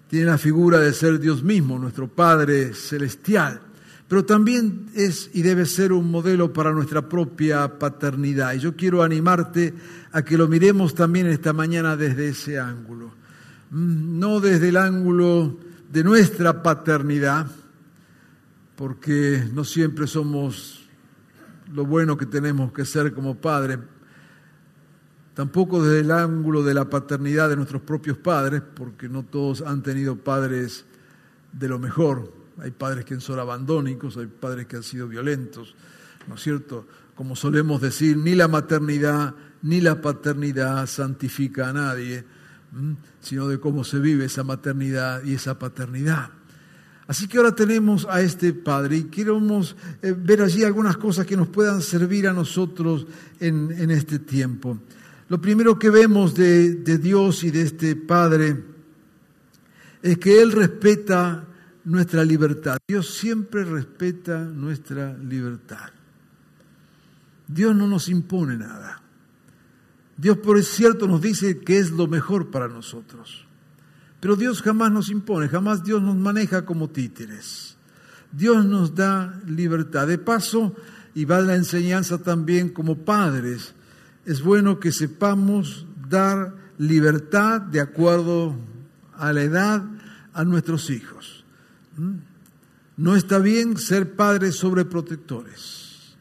tiene 0.09 0.25
la 0.25 0.39
figura 0.39 0.79
de 0.79 0.95
ser 0.95 1.21
Dios 1.21 1.43
mismo, 1.43 1.79
nuestro 1.79 2.09
Padre 2.09 2.73
celestial, 2.73 3.61
pero 4.09 4.25
también 4.25 4.87
es 4.95 5.31
y 5.33 5.43
debe 5.43 5.65
ser 5.67 5.93
un 5.93 6.11
modelo 6.11 6.53
para 6.53 6.73
nuestra 6.73 7.09
propia 7.09 7.79
paternidad. 7.79 8.55
Y 8.55 8.59
yo 8.59 8.77
quiero 8.77 9.03
animarte 9.03 9.75
a 10.13 10.23
que 10.23 10.37
lo 10.37 10.47
miremos 10.47 10.95
también 10.95 11.27
esta 11.27 11.53
mañana 11.53 11.97
desde 11.97 12.29
ese 12.29 12.59
ángulo, 12.59 13.15
mm, 13.71 14.19
no 14.19 14.41
desde 14.41 14.69
el 14.69 14.77
ángulo 14.77 15.59
de 15.91 16.05
nuestra 16.05 16.63
paternidad, 16.63 17.47
porque 18.77 19.49
no 19.53 19.65
siempre 19.65 20.07
somos 20.07 20.89
lo 21.73 21.87
bueno 21.87 22.17
que 22.17 22.27
tenemos 22.27 22.73
que 22.73 22.85
ser 22.85 23.15
como 23.15 23.37
padres, 23.37 23.79
tampoco 25.33 25.83
desde 25.83 26.01
el 26.01 26.11
ángulo 26.11 26.63
de 26.63 26.75
la 26.75 26.91
paternidad 26.91 27.49
de 27.49 27.57
nuestros 27.57 27.83
propios 27.83 28.19
padres, 28.19 28.63
porque 28.75 29.09
no 29.09 29.23
todos 29.23 29.63
han 29.63 29.83
tenido 29.83 30.17
padres 30.17 30.85
de 31.53 31.69
lo 31.69 31.79
mejor. 31.79 32.44
Hay 32.59 32.71
padres 32.71 33.05
que 33.05 33.21
son 33.21 33.39
abandónicos, 33.39 34.17
hay 34.17 34.27
padres 34.27 34.67
que 34.67 34.77
han 34.77 34.83
sido 34.83 35.09
violentos, 35.09 35.75
¿no 36.29 36.37
es 36.37 36.43
cierto? 36.43 36.87
Como 37.15 37.37
solemos 37.37 37.81
decir, 37.81 38.17
ni 38.17 38.35
la 38.35 38.49
maternidad 38.49 39.35
ni 39.63 39.81
la 39.81 40.01
paternidad 40.01 40.87
santifica 40.87 41.71
a 41.71 41.73
nadie 41.73 42.25
sino 43.21 43.49
de 43.49 43.61
cómo 43.61 43.85
se 43.85 43.99
vive 43.99 44.25
esa 44.25 44.45
maternidad 44.45 45.23
y 45.25 45.35
esa 45.35 45.59
paternidad. 45.59 46.31
Así 47.07 47.29
que 47.29 47.37
ahora 47.37 47.55
tenemos 47.55 48.07
a 48.09 48.23
este 48.23 48.53
Padre 48.53 48.97
y 48.97 49.05
queremos 49.05 49.77
eh, 50.01 50.15
ver 50.17 50.43
allí 50.43 50.65
algunas 50.65 50.97
cosas 50.97 51.27
que 51.27 51.37
nos 51.37 51.49
puedan 51.49 51.83
servir 51.83 52.27
a 52.27 52.33
nosotros 52.33 53.07
en, 53.41 53.91
este 53.91 54.19
tiempo. 54.19 54.79
Lo 55.29 55.41
primero 55.41 55.79
que 55.79 55.91
vemos 55.91 56.35
de, 56.35 56.77
de 56.77 56.99
Dios 56.99 57.45
y 57.45 57.51
de 57.51 57.63
este 57.63 57.95
Padre 57.95 58.57
es 60.03 60.19
que 60.19 60.41
Él 60.41 60.53
respeta 60.53 61.47
nuestra 61.85 62.25
libertad. 62.25 62.79
Dios 62.89 63.15
siempre 63.15 63.65
respeta 63.65 64.39
nuestra 64.39 65.17
libertad. 65.19 65.91
Dios 67.47 67.77
no 67.77 67.87
nos 67.87 68.09
impone 68.09 68.57
nada. 68.57 69.03
Dios, 70.17 70.39
por 70.39 70.63
cierto, 70.63 71.07
nos 71.07 71.21
dice 71.21 71.61
que 71.61 71.79
es 71.79 71.91
lo 71.91 72.07
mejor 72.07 72.51
para 72.51 72.69
nosotros. 72.69 73.47
Pero 74.21 74.37
Dios 74.37 74.63
jamás 74.63 74.91
nos 74.91 75.11
impone, 75.11 75.49
jamás 75.49 75.85
Dios 75.85 76.01
nos 76.01 76.17
maneja 76.17 76.65
como 76.65 76.89
títeres. 76.89 77.77
Dios 78.33 78.65
nos 78.65 78.95
da 78.95 79.41
libertad. 79.47 80.07
De 80.07 80.19
paso, 80.19 80.75
y 81.15 81.25
va 81.25 81.41
la 81.41 81.55
enseñanza 81.55 82.19
también 82.19 82.71
como 82.71 82.99
padres, 82.99 83.75
es 84.25 84.43
bueno 84.43 84.81
que 84.81 84.93
sepamos 84.93 85.87
dar 86.09 86.55
libertad 86.79 87.61
de 87.61 87.81
acuerdo 87.81 88.57
a 89.17 89.33
la 89.33 89.43
edad 89.43 89.85
a 90.33 90.45
nuestros 90.45 90.91
hijos. 90.91 91.44
¿Mm? 91.97 92.35
No 92.97 93.17
está 93.17 93.39
bien 93.39 93.77
ser 93.77 94.15
padres 94.15 94.57
sobreprotectores. 94.57 96.17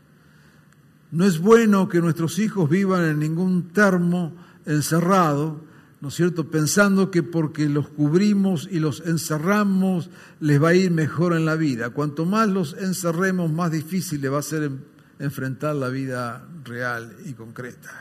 No 1.11 1.25
es 1.25 1.37
bueno 1.37 1.87
que 1.87 1.99
nuestros 1.99 2.39
hijos 2.39 2.69
vivan 2.69 3.03
en 3.03 3.19
ningún 3.19 3.69
termo 3.69 4.33
encerrado, 4.65 5.61
¿no 6.01 6.07
es 6.07 6.15
cierto? 6.15 6.49
Pensando 6.49 7.11
que 7.11 7.21
porque 7.21 7.69
los 7.69 7.89
cubrimos 7.89 8.67
y 8.71 8.79
los 8.79 9.01
encerramos 9.01 10.09
les 10.39 10.61
va 10.61 10.69
a 10.69 10.73
ir 10.73 10.89
mejor 10.89 11.33
en 11.33 11.45
la 11.45 11.55
vida. 11.55 11.91
Cuanto 11.91 12.25
más 12.25 12.49
los 12.49 12.73
encerremos, 12.73 13.51
más 13.51 13.71
difícil 13.71 14.21
le 14.21 14.29
va 14.29 14.39
a 14.39 14.43
ser 14.43 14.71
enfrentar 15.19 15.75
la 15.75 15.89
vida 15.89 16.47
real 16.65 17.15
y 17.25 17.33
concreta. 17.33 17.91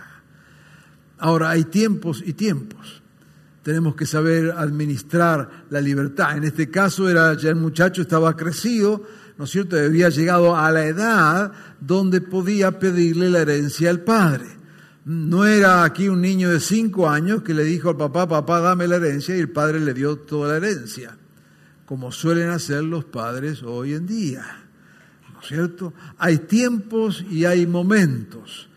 Ahora, 1.19 1.51
hay 1.51 1.65
tiempos 1.65 2.23
y 2.25 2.33
tiempos. 2.33 3.02
Tenemos 3.63 3.95
que 3.95 4.07
saber 4.07 4.53
administrar 4.57 5.67
la 5.71 5.81
libertad. 5.81 6.37
En 6.37 6.45
este 6.45 6.71
caso 6.71 7.09
era 7.09 7.35
ya 7.37 7.51
el 7.51 7.57
muchacho 7.57 8.03
estaba 8.03 8.37
crecido, 8.37 9.05
¿no 9.39 9.45
es 9.45 9.51
cierto? 9.51 9.77
Había 9.77 10.09
llegado 10.09 10.57
a 10.57 10.71
la 10.71 10.87
edad 10.87 11.53
donde 11.81 12.21
podía 12.21 12.79
pedirle 12.79 13.31
la 13.31 13.41
herencia 13.41 13.91
al 13.91 14.01
padre. 14.01 14.47
No 15.05 15.47
era 15.47 15.85
aquí 15.85 16.09
un 16.09 16.21
niño 16.21 16.51
de 16.51 16.61
cinco 16.61 17.09
años 17.09 17.43
que 17.43 17.55
le 17.55 17.65
dijo 17.65 17.91
al 17.91 17.97
papá, 17.97 18.29
papá, 18.29 18.61
dame 18.61 18.87
la 18.87 18.97
herencia, 18.97 19.37
y 19.37 19.41
el 19.41 19.51
padre 19.51 19.81
le 19.81 19.95
dio 19.95 20.17
toda 20.17 20.51
la 20.51 20.57
herencia, 20.59 21.17
como 21.87 22.13
suelen 22.13 22.51
hacer 22.51 22.85
los 22.85 23.05
padres 23.05 23.63
hoy 23.65 23.95
en 23.95 24.07
día. 24.07 24.45
¿No 25.33 25.41
es 25.41 25.47
cierto? 25.47 25.93
Hay 26.19 26.39
tiempos 26.39 27.25
y 27.29 27.47
hay 27.47 27.67
momentos 27.67 28.69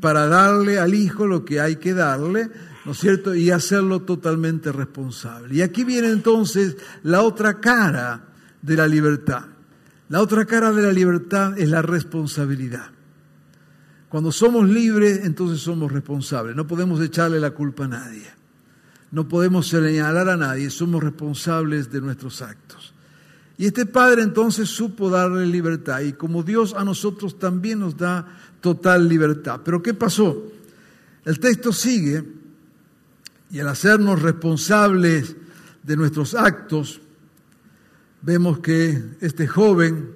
para 0.00 0.26
darle 0.26 0.78
al 0.78 0.94
hijo 0.94 1.26
lo 1.26 1.44
que 1.44 1.60
hay 1.60 1.76
que 1.76 1.94
darle, 1.94 2.50
¿no 2.88 2.92
es 2.92 3.00
cierto? 3.00 3.34
Y 3.34 3.50
hacerlo 3.50 4.00
totalmente 4.00 4.72
responsable. 4.72 5.56
Y 5.56 5.60
aquí 5.60 5.84
viene 5.84 6.08
entonces 6.08 6.78
la 7.02 7.20
otra 7.20 7.60
cara 7.60 8.28
de 8.62 8.76
la 8.78 8.88
libertad. 8.88 9.42
La 10.08 10.22
otra 10.22 10.46
cara 10.46 10.72
de 10.72 10.80
la 10.80 10.90
libertad 10.90 11.58
es 11.58 11.68
la 11.68 11.82
responsabilidad. 11.82 12.86
Cuando 14.08 14.32
somos 14.32 14.66
libres, 14.66 15.20
entonces 15.22 15.60
somos 15.60 15.92
responsables. 15.92 16.56
No 16.56 16.66
podemos 16.66 16.98
echarle 17.02 17.38
la 17.38 17.50
culpa 17.50 17.84
a 17.84 17.88
nadie. 17.88 18.26
No 19.10 19.28
podemos 19.28 19.68
señalar 19.68 20.30
a 20.30 20.38
nadie. 20.38 20.70
Somos 20.70 21.04
responsables 21.04 21.92
de 21.92 22.00
nuestros 22.00 22.40
actos. 22.40 22.94
Y 23.58 23.66
este 23.66 23.84
padre 23.84 24.22
entonces 24.22 24.66
supo 24.70 25.10
darle 25.10 25.44
libertad. 25.44 26.00
Y 26.00 26.14
como 26.14 26.42
Dios 26.42 26.72
a 26.72 26.84
nosotros 26.84 27.38
también 27.38 27.80
nos 27.80 27.98
da 27.98 28.26
total 28.62 29.06
libertad. 29.06 29.60
Pero 29.62 29.82
¿qué 29.82 29.92
pasó? 29.92 30.42
El 31.26 31.38
texto 31.38 31.70
sigue 31.70 32.37
y 33.50 33.60
al 33.60 33.68
hacernos 33.68 34.22
responsables 34.22 35.36
de 35.82 35.96
nuestros 35.96 36.34
actos, 36.34 37.00
vemos 38.22 38.58
que 38.58 39.02
este 39.20 39.46
joven 39.46 40.10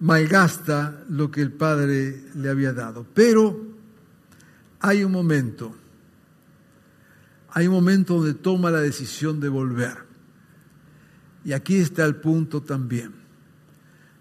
malgasta 0.00 1.04
lo 1.08 1.30
que 1.30 1.42
el 1.42 1.52
padre 1.52 2.24
le 2.34 2.48
había 2.50 2.72
dado. 2.72 3.06
Pero 3.14 3.60
hay 4.80 5.04
un 5.04 5.12
momento, 5.12 5.74
hay 7.50 7.66
un 7.68 7.74
momento 7.74 8.18
donde 8.18 8.34
toma 8.34 8.70
la 8.70 8.80
decisión 8.80 9.40
de 9.40 9.48
volver. 9.48 10.06
Y 11.44 11.52
aquí 11.52 11.76
está 11.76 12.04
el 12.04 12.16
punto 12.16 12.62
también. 12.62 13.12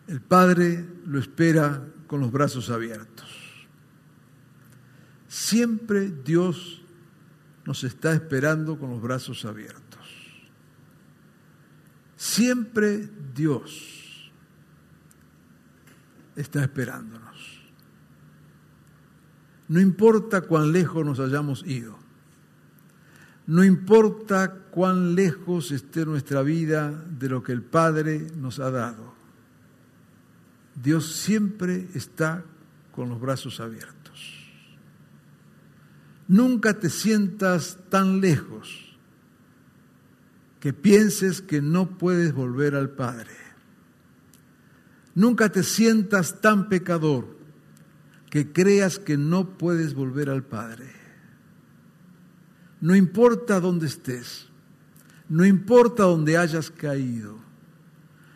El 0.07 0.21
padre 0.21 0.85
lo 1.07 1.19
espera 1.19 1.81
con 2.05 2.19
los 2.19 2.31
brazos 2.31 2.69
abiertos. 2.69 3.25
Siempre 5.27 6.11
Dios 6.23 6.84
nos 7.65 7.83
está 7.83 8.13
esperando 8.13 8.77
con 8.77 8.91
los 8.91 9.01
brazos 9.01 9.43
abiertos. 9.45 9.99
Siempre 12.15 13.09
Dios 13.33 14.31
está 16.35 16.63
esperándonos. 16.63 17.61
No 19.67 19.79
importa 19.79 20.41
cuán 20.41 20.71
lejos 20.71 21.05
nos 21.05 21.19
hayamos 21.19 21.65
ido. 21.65 21.97
No 23.47 23.63
importa 23.63 24.53
cuán 24.71 25.15
lejos 25.15 25.71
esté 25.71 26.05
nuestra 26.05 26.41
vida 26.41 26.91
de 26.91 27.29
lo 27.29 27.43
que 27.43 27.51
el 27.51 27.61
Padre 27.61 28.27
nos 28.35 28.59
ha 28.59 28.71
dado. 28.71 29.13
Dios 30.75 31.15
siempre 31.15 31.87
está 31.93 32.43
con 32.91 33.09
los 33.09 33.19
brazos 33.19 33.59
abiertos. 33.59 33.94
Nunca 36.27 36.79
te 36.79 36.89
sientas 36.89 37.77
tan 37.89 38.19
lejos 38.19 38.97
que 40.59 40.73
pienses 40.73 41.41
que 41.41 41.61
no 41.61 41.97
puedes 41.97 42.33
volver 42.33 42.73
al 42.73 42.89
Padre. 42.89 43.35
Nunca 45.13 45.49
te 45.49 45.61
sientas 45.61 46.41
tan 46.41 46.67
pecador 46.67 47.37
que 48.31 48.51
creas 48.51 48.97
que 48.97 49.17
no 49.17 49.57
puedes 49.57 49.93
volver 49.93 50.29
al 50.31 50.43
Padre. 50.43 50.91
No 52.81 52.95
importa 52.95 53.59
dónde 53.59 53.85
estés, 53.85 54.47
no 55.29 55.45
importa 55.45 56.03
dónde 56.03 56.37
hayas 56.37 56.71
caído, 56.71 57.37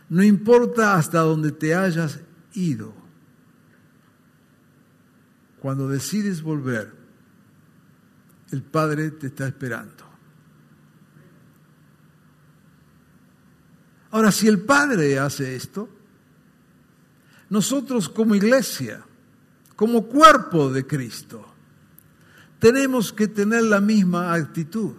no 0.08 0.24
importa 0.24 0.96
hasta 0.96 1.20
dónde 1.20 1.52
te 1.52 1.74
hayas 1.74 2.20
ido. 2.54 2.94
Cuando 5.60 5.90
decides 5.90 6.42
volver, 6.42 6.99
el 8.52 8.64
Padre 8.64 9.12
te 9.12 9.28
está 9.28 9.48
esperando. 9.48 10.10
Ahora, 14.12 14.32
si 14.32 14.48
el 14.48 14.62
Padre 14.62 15.20
hace 15.20 15.56
esto, 15.56 15.88
nosotros 17.50 18.10
como 18.10 18.36
iglesia, 18.36 19.04
como 19.76 20.08
cuerpo 20.08 20.72
de 20.72 20.86
Cristo, 20.86 21.46
tenemos 22.60 23.14
que 23.14 23.28
tener 23.28 23.64
la 23.64 23.80
misma 23.80 24.34
actitud. 24.34 24.94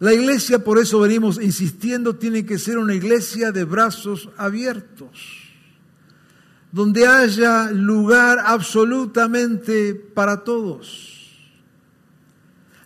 La 0.00 0.14
iglesia, 0.14 0.62
por 0.62 0.78
eso 0.78 1.00
venimos 1.00 1.40
insistiendo, 1.40 2.16
tiene 2.16 2.46
que 2.46 2.58
ser 2.58 2.78
una 2.78 2.94
iglesia 2.94 3.52
de 3.52 3.64
brazos 3.64 4.30
abiertos, 4.36 5.52
donde 6.72 7.06
haya 7.06 7.70
lugar 7.72 8.38
absolutamente 8.44 9.94
para 9.94 10.44
todos. 10.44 11.17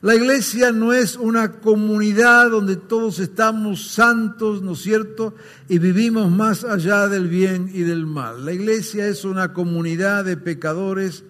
La 0.02 0.16
iglesia 0.16 0.72
no 0.72 0.92
es 0.92 1.16
una 1.16 1.60
comunidad 1.60 2.50
donde 2.50 2.74
todos 2.74 3.20
estamos 3.20 3.92
santos, 3.92 4.60
¿no 4.60 4.72
es 4.72 4.80
cierto? 4.80 5.36
Y 5.68 5.78
vivimos 5.78 6.28
más 6.28 6.64
allá 6.64 7.06
del 7.06 7.28
bien 7.28 7.70
y 7.72 7.82
del 7.82 8.04
mal. 8.04 8.44
La 8.44 8.52
iglesia 8.52 9.06
es 9.06 9.24
una 9.24 9.52
comunidad 9.52 10.24
de 10.24 10.36
pecadores 10.36 11.22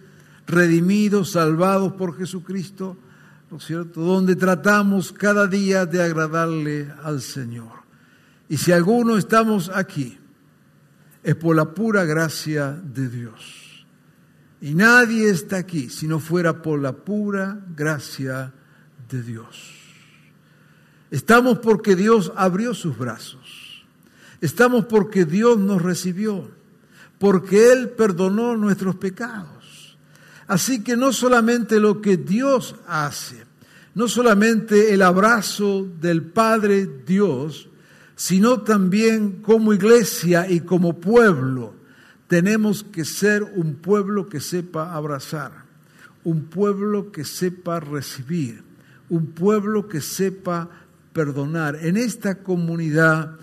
redimidos, 0.47 1.33
salvados 1.33 1.93
por 1.93 2.17
Jesucristo, 2.17 2.97
¿no 3.51 3.59
es 3.59 3.65
cierto? 3.65 4.01
Donde 4.01 4.37
tratamos 4.37 5.13
cada 5.13 5.47
día 5.47 5.85
de 5.85 6.03
agradarle 6.03 6.91
al 7.03 7.21
Señor. 7.21 7.83
Y 8.49 8.57
si 8.57 8.73
alguno 8.73 9.19
estamos 9.19 9.69
aquí, 9.69 10.19
es 11.23 11.35
por 11.37 11.55
la 11.57 11.75
pura 11.75 12.07
gracia 12.07 12.71
de 12.83 13.11
Dios. 13.11 13.85
Y 14.63 14.73
nadie 14.73 15.29
está 15.29 15.59
aquí 15.59 15.91
si 15.91 16.09
no 16.09 16.21
fuera 16.21 16.63
por 16.63 16.81
la 16.81 16.93
pura 16.93 17.61
gracia 17.77 18.47
de 18.47 18.62
de 19.12 19.22
Dios. 19.22 19.83
Estamos 21.12 21.59
porque 21.59 21.94
Dios 21.94 22.33
abrió 22.35 22.75
sus 22.75 22.96
brazos. 22.96 23.85
Estamos 24.40 24.87
porque 24.87 25.25
Dios 25.25 25.59
nos 25.59 25.81
recibió, 25.81 26.51
porque 27.18 27.70
Él 27.70 27.90
perdonó 27.90 28.57
nuestros 28.57 28.96
pecados. 28.96 29.96
Así 30.48 30.83
que 30.83 30.96
no 30.96 31.12
solamente 31.12 31.79
lo 31.79 32.01
que 32.01 32.16
Dios 32.16 32.75
hace, 32.88 33.44
no 33.94 34.09
solamente 34.09 34.94
el 34.94 35.03
abrazo 35.03 35.87
del 36.01 36.22
Padre 36.22 36.88
Dios, 37.07 37.68
sino 38.16 38.62
también 38.62 39.42
como 39.42 39.75
iglesia 39.75 40.51
y 40.51 40.61
como 40.61 40.98
pueblo, 40.98 41.75
tenemos 42.27 42.85
que 42.85 43.05
ser 43.05 43.42
un 43.42 43.75
pueblo 43.75 44.29
que 44.29 44.40
sepa 44.40 44.94
abrazar, 44.94 45.53
un 46.25 46.44
pueblo 46.46 47.12
que 47.12 47.25
sepa 47.25 47.81
recibir 47.81 48.72
un 49.12 49.27
pueblo 49.27 49.88
que 49.88 50.01
sepa 50.01 50.70
perdonar. 51.12 51.77
En 51.85 51.98
esta 51.98 52.42
comunidad 52.42 53.38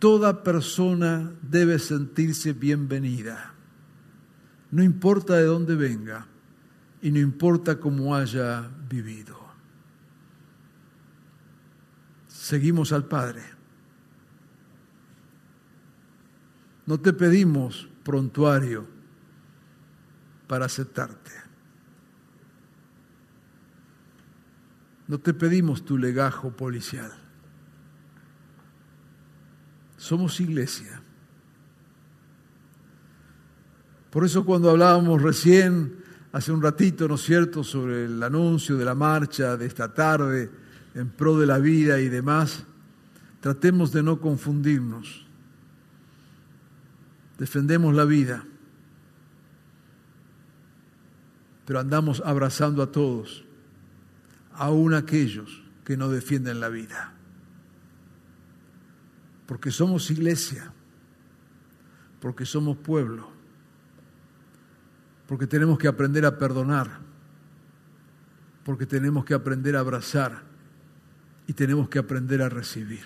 toda 0.00 0.42
persona 0.42 1.32
debe 1.42 1.78
sentirse 1.78 2.52
bienvenida. 2.52 3.54
No 4.72 4.82
importa 4.82 5.36
de 5.36 5.44
dónde 5.44 5.76
venga 5.76 6.26
y 7.00 7.12
no 7.12 7.20
importa 7.20 7.78
cómo 7.78 8.16
haya 8.16 8.68
vivido. 8.88 9.38
Seguimos 12.26 12.92
al 12.92 13.04
Padre. 13.04 13.42
No 16.84 16.98
te 16.98 17.12
pedimos 17.12 17.88
prontuario 18.02 18.88
para 20.48 20.64
aceptarte. 20.64 21.41
No 25.12 25.18
te 25.18 25.34
pedimos 25.34 25.84
tu 25.84 25.98
legajo 25.98 26.52
policial. 26.56 27.12
Somos 29.98 30.40
iglesia. 30.40 31.02
Por 34.08 34.24
eso 34.24 34.42
cuando 34.46 34.70
hablábamos 34.70 35.20
recién, 35.20 35.96
hace 36.32 36.50
un 36.50 36.62
ratito, 36.62 37.06
¿no 37.08 37.16
es 37.16 37.20
cierto?, 37.20 37.62
sobre 37.62 38.06
el 38.06 38.22
anuncio 38.22 38.78
de 38.78 38.86
la 38.86 38.94
marcha 38.94 39.58
de 39.58 39.66
esta 39.66 39.92
tarde 39.92 40.50
en 40.94 41.10
pro 41.10 41.38
de 41.38 41.44
la 41.44 41.58
vida 41.58 42.00
y 42.00 42.08
demás, 42.08 42.64
tratemos 43.40 43.92
de 43.92 44.02
no 44.02 44.18
confundirnos. 44.18 45.26
Defendemos 47.36 47.94
la 47.94 48.06
vida, 48.06 48.46
pero 51.66 51.80
andamos 51.80 52.22
abrazando 52.24 52.82
a 52.82 52.90
todos 52.90 53.44
aún 54.62 54.94
aquellos 54.94 55.60
que 55.84 55.96
no 55.96 56.08
defienden 56.08 56.60
la 56.60 56.68
vida. 56.68 57.12
Porque 59.44 59.72
somos 59.72 60.08
iglesia, 60.12 60.72
porque 62.20 62.46
somos 62.46 62.76
pueblo, 62.76 63.28
porque 65.26 65.48
tenemos 65.48 65.78
que 65.80 65.88
aprender 65.88 66.24
a 66.24 66.38
perdonar, 66.38 67.00
porque 68.64 68.86
tenemos 68.86 69.24
que 69.24 69.34
aprender 69.34 69.74
a 69.74 69.80
abrazar 69.80 70.44
y 71.48 71.54
tenemos 71.54 71.88
que 71.88 71.98
aprender 71.98 72.40
a 72.40 72.48
recibir. 72.48 73.04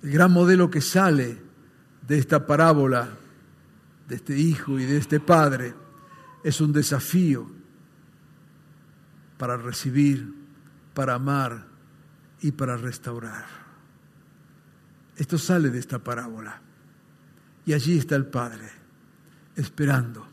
El 0.00 0.12
gran 0.12 0.30
modelo 0.30 0.70
que 0.70 0.80
sale 0.80 1.42
de 2.06 2.18
esta 2.18 2.46
parábola, 2.46 3.08
de 4.06 4.14
este 4.14 4.38
hijo 4.38 4.78
y 4.78 4.84
de 4.84 4.96
este 4.96 5.18
padre, 5.18 5.74
es 6.44 6.60
un 6.60 6.72
desafío 6.72 7.53
para 9.38 9.56
recibir, 9.56 10.34
para 10.94 11.14
amar 11.14 11.66
y 12.40 12.52
para 12.52 12.76
restaurar. 12.76 13.44
Esto 15.16 15.38
sale 15.38 15.70
de 15.70 15.78
esta 15.78 15.98
parábola. 15.98 16.60
Y 17.66 17.72
allí 17.72 17.98
está 17.98 18.16
el 18.16 18.26
Padre, 18.26 18.68
esperando. 19.56 20.26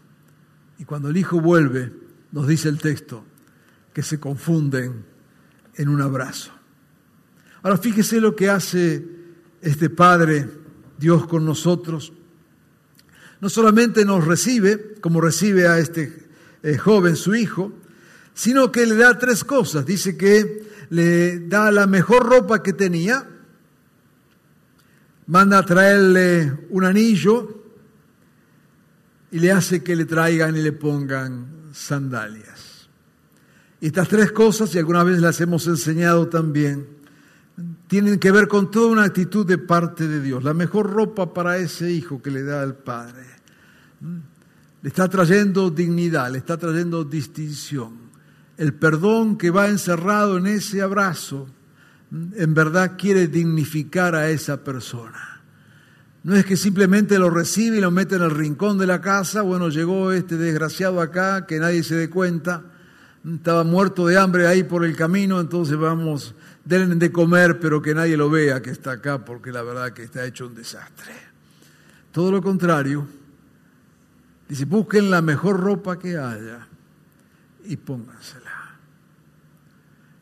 Y 0.77 0.85
cuando 0.85 1.09
el 1.09 1.17
Hijo 1.17 1.39
vuelve, 1.39 1.93
nos 2.31 2.47
dice 2.47 2.69
el 2.69 2.79
texto, 2.79 3.23
que 3.93 4.03
se 4.03 4.19
confunden 4.19 5.05
en 5.75 5.89
un 5.89 6.01
abrazo. 6.01 6.51
Ahora 7.61 7.77
fíjese 7.77 8.19
lo 8.19 8.35
que 8.35 8.49
hace 8.49 9.05
este 9.61 9.89
Padre, 9.89 10.49
Dios 10.97 11.27
con 11.27 11.45
nosotros. 11.45 12.13
No 13.39 13.49
solamente 13.49 14.05
nos 14.05 14.25
recibe, 14.25 14.95
como 15.01 15.21
recibe 15.21 15.67
a 15.67 15.77
este 15.79 16.27
eh, 16.63 16.77
joven 16.77 17.15
su 17.15 17.35
hijo, 17.35 17.73
sino 18.33 18.71
que 18.71 18.85
le 18.85 18.95
da 18.95 19.17
tres 19.17 19.43
cosas. 19.43 19.85
Dice 19.85 20.17
que 20.17 20.63
le 20.89 21.39
da 21.47 21.71
la 21.71 21.87
mejor 21.87 22.25
ropa 22.25 22.61
que 22.61 22.73
tenía, 22.73 23.27
manda 25.27 25.59
a 25.59 25.65
traerle 25.65 26.67
un 26.69 26.85
anillo 26.85 27.63
y 29.31 29.39
le 29.39 29.51
hace 29.51 29.81
que 29.81 29.95
le 29.95 30.05
traigan 30.05 30.55
y 30.57 30.61
le 30.61 30.73
pongan 30.73 31.69
sandalias. 31.73 32.89
Y 33.79 33.87
estas 33.87 34.09
tres 34.09 34.31
cosas, 34.31 34.75
y 34.75 34.79
algunas 34.79 35.05
veces 35.05 35.21
las 35.21 35.39
hemos 35.41 35.65
enseñado 35.67 36.27
también, 36.27 36.87
tienen 37.87 38.19
que 38.19 38.31
ver 38.31 38.47
con 38.47 38.69
toda 38.69 38.91
una 38.91 39.03
actitud 39.03 39.45
de 39.45 39.57
parte 39.57 40.07
de 40.07 40.21
Dios. 40.21 40.43
La 40.43 40.53
mejor 40.53 40.89
ropa 40.89 41.33
para 41.33 41.57
ese 41.57 41.91
hijo 41.91 42.21
que 42.21 42.31
le 42.31 42.43
da 42.43 42.63
el 42.63 42.73
Padre. 42.73 43.25
Le 44.81 44.89
está 44.89 45.07
trayendo 45.07 45.69
dignidad, 45.69 46.31
le 46.31 46.39
está 46.39 46.57
trayendo 46.57 47.03
distinción 47.03 48.00
el 48.61 48.75
perdón 48.75 49.39
que 49.39 49.49
va 49.49 49.69
encerrado 49.69 50.37
en 50.37 50.45
ese 50.45 50.83
abrazo, 50.83 51.47
en 52.11 52.53
verdad 52.53 52.95
quiere 52.95 53.27
dignificar 53.27 54.13
a 54.13 54.29
esa 54.29 54.63
persona. 54.63 55.41
No 56.21 56.35
es 56.35 56.45
que 56.45 56.55
simplemente 56.55 57.17
lo 57.17 57.31
recibe 57.31 57.77
y 57.77 57.81
lo 57.81 57.89
mete 57.89 58.17
en 58.17 58.21
el 58.21 58.29
rincón 58.29 58.77
de 58.77 58.85
la 58.85 59.01
casa, 59.01 59.41
bueno, 59.41 59.69
llegó 59.69 60.11
este 60.11 60.37
desgraciado 60.37 61.01
acá, 61.01 61.47
que 61.47 61.57
nadie 61.57 61.81
se 61.81 61.95
dé 61.95 62.11
cuenta, 62.11 62.61
estaba 63.25 63.63
muerto 63.63 64.05
de 64.05 64.19
hambre 64.19 64.45
ahí 64.45 64.61
por 64.61 64.85
el 64.85 64.95
camino, 64.95 65.39
entonces 65.39 65.75
vamos, 65.75 66.35
denle 66.63 66.93
de 66.93 67.11
comer, 67.11 67.59
pero 67.59 67.81
que 67.81 67.95
nadie 67.95 68.15
lo 68.15 68.29
vea 68.29 68.61
que 68.61 68.69
está 68.69 68.91
acá, 68.91 69.25
porque 69.25 69.51
la 69.51 69.63
verdad 69.63 69.91
que 69.91 70.03
está 70.03 70.23
hecho 70.23 70.45
un 70.45 70.53
desastre. 70.53 71.13
Todo 72.11 72.31
lo 72.31 72.43
contrario, 72.43 73.07
dice, 74.47 74.65
busquen 74.65 75.09
la 75.09 75.23
mejor 75.23 75.59
ropa 75.59 75.97
que 75.97 76.15
haya 76.15 76.67
y 77.65 77.77
póngansela. 77.77 78.40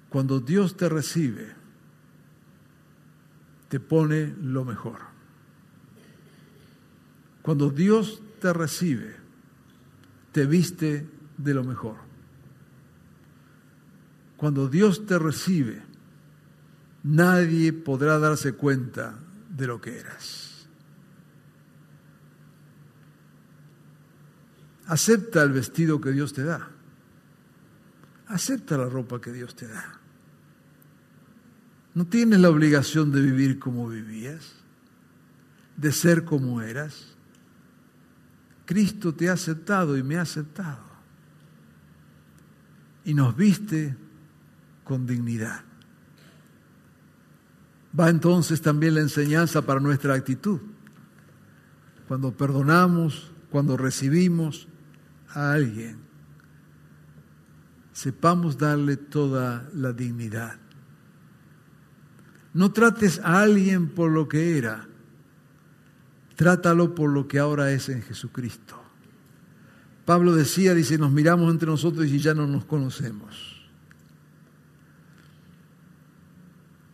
Cuando 0.09 0.39
Dios 0.39 0.75
te 0.75 0.89
recibe, 0.89 1.53
te 3.69 3.79
pone 3.79 4.33
lo 4.41 4.65
mejor. 4.65 4.99
Cuando 7.41 7.69
Dios 7.69 8.21
te 8.41 8.51
recibe, 8.51 9.15
te 10.31 10.45
viste 10.45 11.07
de 11.37 11.53
lo 11.53 11.63
mejor. 11.63 11.97
Cuando 14.37 14.67
Dios 14.67 15.05
te 15.05 15.19
recibe, 15.19 15.81
nadie 17.03 17.73
podrá 17.73 18.19
darse 18.19 18.53
cuenta 18.53 19.15
de 19.49 19.67
lo 19.67 19.79
que 19.79 19.99
eras. 19.99 20.67
Acepta 24.87 25.43
el 25.43 25.51
vestido 25.51 26.01
que 26.01 26.11
Dios 26.11 26.33
te 26.33 26.43
da. 26.43 26.67
Acepta 28.27 28.77
la 28.77 28.89
ropa 28.89 29.21
que 29.21 29.31
Dios 29.31 29.55
te 29.55 29.67
da. 29.67 29.98
No 31.93 32.05
tienes 32.05 32.39
la 32.39 32.49
obligación 32.49 33.11
de 33.11 33.21
vivir 33.21 33.59
como 33.59 33.87
vivías, 33.87 34.53
de 35.75 35.91
ser 35.91 36.23
como 36.23 36.61
eras. 36.61 37.15
Cristo 38.65 39.13
te 39.13 39.29
ha 39.29 39.33
aceptado 39.33 39.97
y 39.97 40.03
me 40.03 40.17
ha 40.17 40.21
aceptado. 40.21 40.83
Y 43.05 43.13
nos 43.13 43.35
viste 43.35 43.95
con 44.83 45.07
dignidad. 45.07 45.61
Va 47.99 48.09
entonces 48.09 48.61
también 48.61 48.93
la 48.95 49.01
enseñanza 49.01 49.63
para 49.63 49.79
nuestra 49.79 50.13
actitud. 50.13 50.59
Cuando 52.07 52.31
perdonamos, 52.31 53.31
cuando 53.49 53.77
recibimos 53.77 54.67
a 55.29 55.53
alguien, 55.53 55.97
sepamos 57.93 58.59
darle 58.59 58.95
toda 58.97 59.67
la 59.73 59.91
dignidad 59.91 60.59
no 62.53 62.71
trates 62.71 63.19
a 63.19 63.41
alguien 63.41 63.89
por 63.89 64.11
lo 64.11 64.27
que 64.27 64.57
era, 64.57 64.87
trátalo 66.35 66.95
por 66.95 67.09
lo 67.09 67.27
que 67.27 67.39
ahora 67.39 67.71
es 67.71 67.89
en 67.89 68.01
Jesucristo. 68.01 68.75
Pablo 70.05 70.33
decía, 70.33 70.73
dice, 70.73 70.97
nos 70.97 71.11
miramos 71.11 71.51
entre 71.51 71.69
nosotros 71.69 72.07
y 72.07 72.17
ya 72.17 72.33
no 72.33 72.47
nos 72.47 72.65
conocemos. 72.65 73.59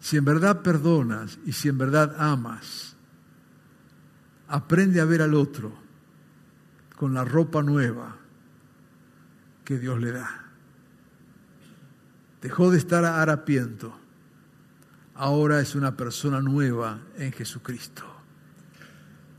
Si 0.01 0.17
en 0.17 0.25
verdad 0.25 0.61
perdonas 0.61 1.39
y 1.45 1.53
si 1.53 1.69
en 1.69 1.77
verdad 1.77 2.15
amas, 2.19 2.95
aprende 4.47 4.99
a 4.99 5.05
ver 5.05 5.21
al 5.21 5.33
otro 5.33 5.73
con 6.97 7.13
la 7.13 7.23
ropa 7.23 7.63
nueva 7.63 8.17
que 9.63 9.79
Dios 9.79 9.99
le 9.99 10.11
da. 10.11 10.45
Dejó 12.41 12.69
de 12.69 12.77
estar 12.77 13.05
harapiento 13.05 13.97
ahora 15.15 15.62
es 15.62 15.75
una 15.75 15.95
persona 15.95 16.41
nueva 16.41 16.99
en 17.17 17.32
Jesucristo. 17.32 18.04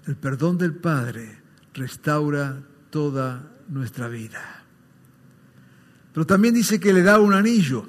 El 0.06 0.16
perdón 0.16 0.58
del 0.58 0.74
Padre 0.74 1.38
restaura 1.74 2.62
toda 2.90 3.52
nuestra 3.68 4.08
vida. 4.08 4.64
Pero 6.12 6.26
también 6.26 6.54
dice 6.54 6.80
que 6.80 6.92
le 6.92 7.02
da 7.02 7.20
un 7.20 7.34
anillo. 7.34 7.86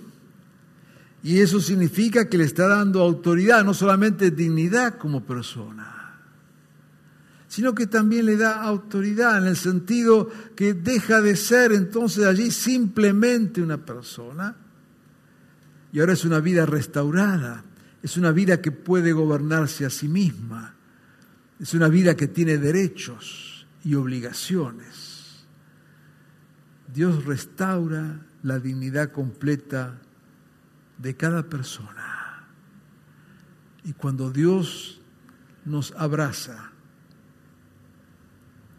Y 1.23 1.39
eso 1.39 1.60
significa 1.60 2.30
que 2.30 2.38
le 2.38 2.43
está 2.43 2.67
dando 2.67 3.02
autoridad, 3.02 3.63
no 3.63 3.73
solamente 3.73 4.32
dignidad 4.32 4.97
como 4.97 5.26
persona, 5.26 6.19
sino 7.47 7.73
que 7.73 7.88
también 7.88 8.26
le 8.26 8.38
da 8.38 8.62
autoridad 8.62 9.38
en 9.39 9.47
el 9.47 9.58
sentido 9.58 10.30
que 10.56 10.73
deja 10.73 11.21
de 11.21 11.36
ser 11.36 11.71
entonces 11.71 12.26
allí 12.26 12.52
simplemente 12.52 13.62
una 13.62 13.78
persona 13.78 14.56
y 15.91 16.00
ahora 16.00 16.13
es 16.13 16.26
una 16.26 16.39
vida 16.39 16.65
restaurada 16.65 17.63
es 18.03 18.17
una 18.17 18.31
vida 18.31 18.62
que 18.62 18.71
puede 18.71 19.12
gobernarse 19.12 19.86
a 19.86 19.89
sí 19.89 20.07
misma. 20.07 20.75
Es 21.60 21.73
una 21.73 21.88
vida 21.88 22.15
que 22.15 22.27
tiene 22.27 22.57
derechos 22.57 23.67
y 23.83 23.95
obligaciones. 23.95 25.45
Dios 26.93 27.25
restaura 27.25 28.25
la 28.43 28.60
dignidad 28.60 29.12
completa 29.12 29.99
de 30.97 31.15
cada 31.15 31.43
persona. 31.49 32.47
Y 33.83 33.93
cuando 33.93 34.31
Dios 34.31 35.01
nos 35.65 35.93
abraza, 35.97 36.71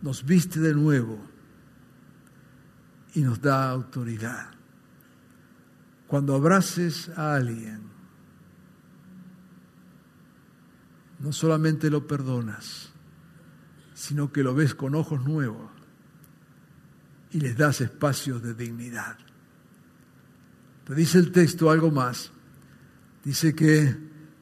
nos 0.00 0.24
viste 0.24 0.60
de 0.60 0.74
nuevo 0.74 1.18
y 3.14 3.20
nos 3.20 3.40
da 3.40 3.68
autoridad. 3.70 4.50
Cuando 6.06 6.34
abraces 6.34 7.10
a 7.10 7.34
alguien, 7.34 7.97
no 11.18 11.32
solamente 11.32 11.90
lo 11.90 12.06
perdonas, 12.06 12.90
sino 13.94 14.32
que 14.32 14.42
lo 14.42 14.54
ves 14.54 14.74
con 14.74 14.94
ojos 14.94 15.24
nuevos 15.24 15.70
y 17.32 17.40
les 17.40 17.56
das 17.56 17.80
espacios 17.80 18.42
de 18.42 18.54
dignidad. 18.54 19.18
Te 20.84 20.94
dice 20.94 21.18
el 21.18 21.32
texto 21.32 21.70
algo 21.70 21.90
más. 21.90 22.30
Dice 23.24 23.54
que 23.54 23.94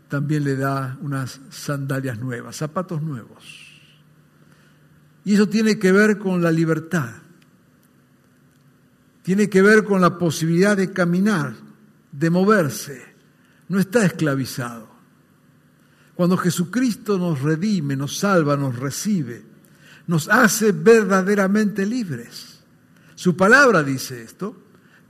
también 0.09 0.45
le 0.45 0.57
da 0.57 0.97
unas 1.01 1.41
sandalias 1.51 2.19
nuevas, 2.19 2.57
zapatos 2.57 3.03
nuevos. 3.03 3.67
Y 5.25 5.35
eso 5.35 5.49
tiene 5.49 5.79
que 5.79 5.91
ver 5.91 6.19
con 6.19 6.41
la 6.43 6.53
libertad. 6.53 7.15
Tiene 9.23 9.51
que 9.51 9.61
ver 9.61 9.83
con 9.83 10.01
la 10.01 10.19
posibilidad 10.19 10.77
de 10.77 10.93
caminar, 10.93 11.55
de 12.13 12.31
moverse, 12.31 13.17
no 13.69 13.81
está 13.81 14.07
esclavizado. 14.07 14.96
Cuando 16.17 16.39
Jesucristo 16.39 17.19
nos 17.19 17.43
redime, 17.43 17.95
nos 17.95 18.19
salva, 18.19 18.57
nos 18.57 18.77
recibe, 18.77 19.45
nos 20.07 20.29
hace 20.29 20.73
verdaderamente 20.73 21.85
libres. 21.85 22.61
Su 23.15 23.37
palabra 23.37 23.83
dice 23.83 24.23
esto, 24.23 24.57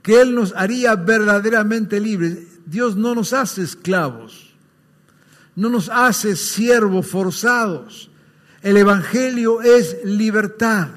que 0.01 0.21
Él 0.21 0.35
nos 0.35 0.53
haría 0.53 0.95
verdaderamente 0.95 2.01
libres. 2.01 2.39
Dios 2.65 2.97
no 2.97 3.15
nos 3.15 3.31
hace 3.31 3.63
esclavos, 3.63 4.53
no 5.55 5.69
nos 5.69 5.89
hace 5.89 6.35
siervos 6.35 7.07
forzados. 7.07 8.11
El 8.61 8.75
Evangelio 8.75 9.61
es 9.61 9.97
libertad. 10.03 10.89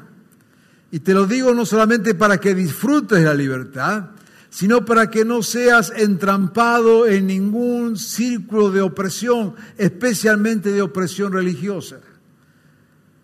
Y 0.90 1.00
te 1.00 1.14
lo 1.14 1.26
digo 1.26 1.54
no 1.54 1.64
solamente 1.64 2.16
para 2.16 2.38
que 2.38 2.52
disfrutes 2.52 3.22
la 3.22 3.34
libertad, 3.34 4.10
sino 4.50 4.84
para 4.84 5.10
que 5.10 5.24
no 5.24 5.42
seas 5.42 5.92
entrampado 5.96 7.06
en 7.06 7.28
ningún 7.28 7.96
círculo 7.96 8.70
de 8.70 8.80
opresión, 8.80 9.54
especialmente 9.78 10.72
de 10.72 10.82
opresión 10.82 11.32
religiosa. 11.32 12.00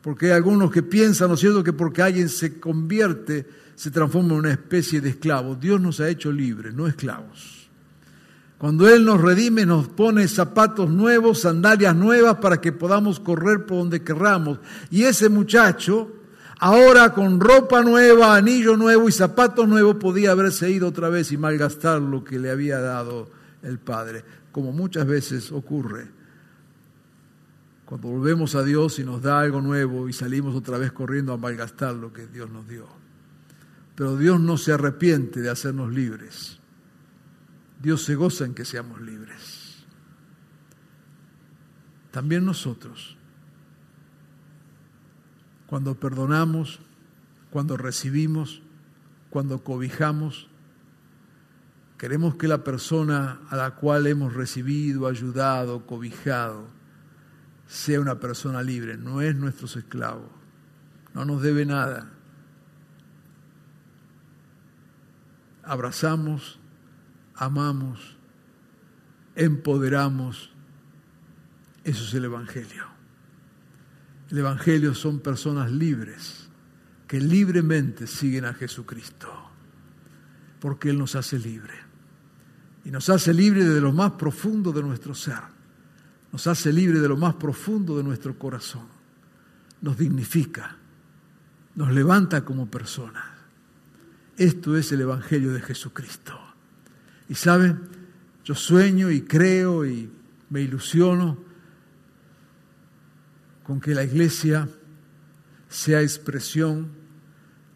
Porque 0.02 0.26
hay 0.26 0.32
algunos 0.32 0.70
que 0.70 0.84
piensan, 0.84 1.28
¿no 1.28 1.34
es 1.34 1.40
cierto?, 1.40 1.64
que 1.64 1.72
porque 1.72 2.00
alguien 2.00 2.28
se 2.28 2.60
convierte, 2.60 3.44
se 3.74 3.90
transforma 3.90 4.34
en 4.34 4.38
una 4.38 4.52
especie 4.52 5.00
de 5.00 5.10
esclavo. 5.10 5.56
Dios 5.56 5.80
nos 5.80 5.98
ha 5.98 6.08
hecho 6.08 6.30
libres, 6.30 6.72
no 6.74 6.86
esclavos. 6.86 7.68
Cuando 8.58 8.88
Él 8.88 9.04
nos 9.04 9.20
redime, 9.20 9.66
nos 9.66 9.88
pone 9.88 10.28
zapatos 10.28 10.88
nuevos, 10.88 11.40
sandalias 11.40 11.94
nuevas 11.94 12.36
para 12.36 12.60
que 12.60 12.72
podamos 12.72 13.20
correr 13.20 13.66
por 13.66 13.78
donde 13.78 14.02
querramos. 14.02 14.60
Y 14.90 15.02
ese 15.02 15.28
muchacho, 15.28 16.10
ahora 16.58 17.12
con 17.12 17.40
ropa 17.40 17.82
nueva, 17.82 18.36
anillo 18.36 18.76
nuevo 18.76 19.08
y 19.08 19.12
zapatos 19.12 19.68
nuevos, 19.68 19.96
podía 19.96 20.32
haberse 20.32 20.70
ido 20.70 20.88
otra 20.88 21.08
vez 21.08 21.32
y 21.32 21.36
malgastar 21.36 22.00
lo 22.00 22.24
que 22.24 22.38
le 22.38 22.50
había 22.50 22.80
dado 22.80 23.30
el 23.62 23.78
Padre, 23.78 24.24
como 24.52 24.72
muchas 24.72 25.06
veces 25.06 25.52
ocurre. 25.52 26.08
Cuando 27.84 28.08
volvemos 28.08 28.54
a 28.54 28.64
Dios 28.64 28.98
y 28.98 29.04
nos 29.04 29.22
da 29.22 29.40
algo 29.40 29.60
nuevo 29.60 30.08
y 30.08 30.12
salimos 30.12 30.56
otra 30.56 30.76
vez 30.76 30.92
corriendo 30.92 31.32
a 31.32 31.36
malgastar 31.36 31.94
lo 31.94 32.12
que 32.12 32.26
Dios 32.26 32.50
nos 32.50 32.66
dio. 32.68 32.86
Pero 33.94 34.16
Dios 34.16 34.40
no 34.40 34.58
se 34.58 34.72
arrepiente 34.72 35.40
de 35.40 35.50
hacernos 35.50 35.92
libres. 35.92 36.58
Dios 37.80 38.02
se 38.04 38.14
goza 38.14 38.44
en 38.44 38.54
que 38.54 38.64
seamos 38.64 39.00
libres. 39.00 39.84
También 42.10 42.44
nosotros 42.44 43.15
cuando 45.66 45.98
perdonamos, 45.98 46.80
cuando 47.50 47.76
recibimos, 47.76 48.62
cuando 49.30 49.62
cobijamos, 49.64 50.48
queremos 51.98 52.36
que 52.36 52.48
la 52.48 52.64
persona 52.64 53.40
a 53.50 53.56
la 53.56 53.72
cual 53.72 54.06
hemos 54.06 54.34
recibido, 54.34 55.06
ayudado, 55.06 55.86
cobijado, 55.86 56.68
sea 57.66 58.00
una 58.00 58.20
persona 58.20 58.62
libre, 58.62 58.96
no 58.96 59.20
es 59.20 59.34
nuestro 59.34 59.66
esclavo, 59.66 60.30
no 61.14 61.24
nos 61.24 61.42
debe 61.42 61.66
nada. 61.66 62.12
Abrazamos, 65.64 66.60
amamos, 67.34 68.16
empoderamos, 69.34 70.52
eso 71.82 72.04
es 72.04 72.14
el 72.14 72.26
Evangelio. 72.26 72.95
El 74.30 74.38
Evangelio 74.38 74.94
son 74.94 75.20
personas 75.20 75.70
libres 75.70 76.48
que 77.06 77.20
libremente 77.20 78.06
siguen 78.06 78.44
a 78.44 78.54
Jesucristo, 78.54 79.28
porque 80.60 80.90
Él 80.90 80.98
nos 80.98 81.14
hace 81.14 81.38
libre. 81.38 81.74
Y 82.84 82.90
nos 82.90 83.08
hace 83.08 83.32
libre 83.32 83.64
de 83.64 83.80
lo 83.80 83.92
más 83.92 84.12
profundo 84.12 84.72
de 84.72 84.82
nuestro 84.82 85.14
ser, 85.14 85.40
nos 86.32 86.46
hace 86.46 86.72
libre 86.72 87.00
de 87.00 87.08
lo 87.08 87.16
más 87.16 87.34
profundo 87.34 87.96
de 87.96 88.02
nuestro 88.02 88.38
corazón, 88.38 88.86
nos 89.80 89.96
dignifica, 89.96 90.76
nos 91.74 91.92
levanta 91.92 92.44
como 92.44 92.70
personas. 92.70 93.24
Esto 94.36 94.76
es 94.76 94.90
el 94.92 95.00
Evangelio 95.02 95.52
de 95.52 95.62
Jesucristo. 95.62 96.38
Y 97.28 97.34
saben, 97.34 97.80
yo 98.44 98.54
sueño 98.54 99.10
y 99.10 99.22
creo 99.22 99.86
y 99.86 100.10
me 100.50 100.60
ilusiono 100.60 101.45
con 103.66 103.80
que 103.80 103.94
la 103.94 104.04
iglesia 104.04 104.68
sea 105.68 106.00
expresión 106.00 106.88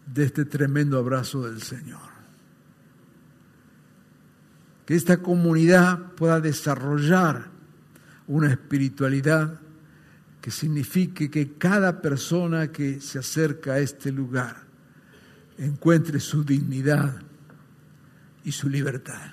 de 0.06 0.22
este 0.24 0.44
tremendo 0.44 0.96
abrazo 0.96 1.42
del 1.50 1.62
Señor. 1.62 2.08
Que 4.86 4.94
esta 4.94 5.16
comunidad 5.16 6.12
pueda 6.12 6.40
desarrollar 6.40 7.48
una 8.28 8.52
espiritualidad 8.52 9.58
que 10.40 10.52
signifique 10.52 11.28
que 11.28 11.54
cada 11.54 12.00
persona 12.00 12.70
que 12.70 13.00
se 13.00 13.18
acerca 13.18 13.72
a 13.72 13.78
este 13.80 14.12
lugar 14.12 14.58
encuentre 15.58 16.20
su 16.20 16.44
dignidad 16.44 17.20
y 18.44 18.52
su 18.52 18.68
libertad. 18.68 19.32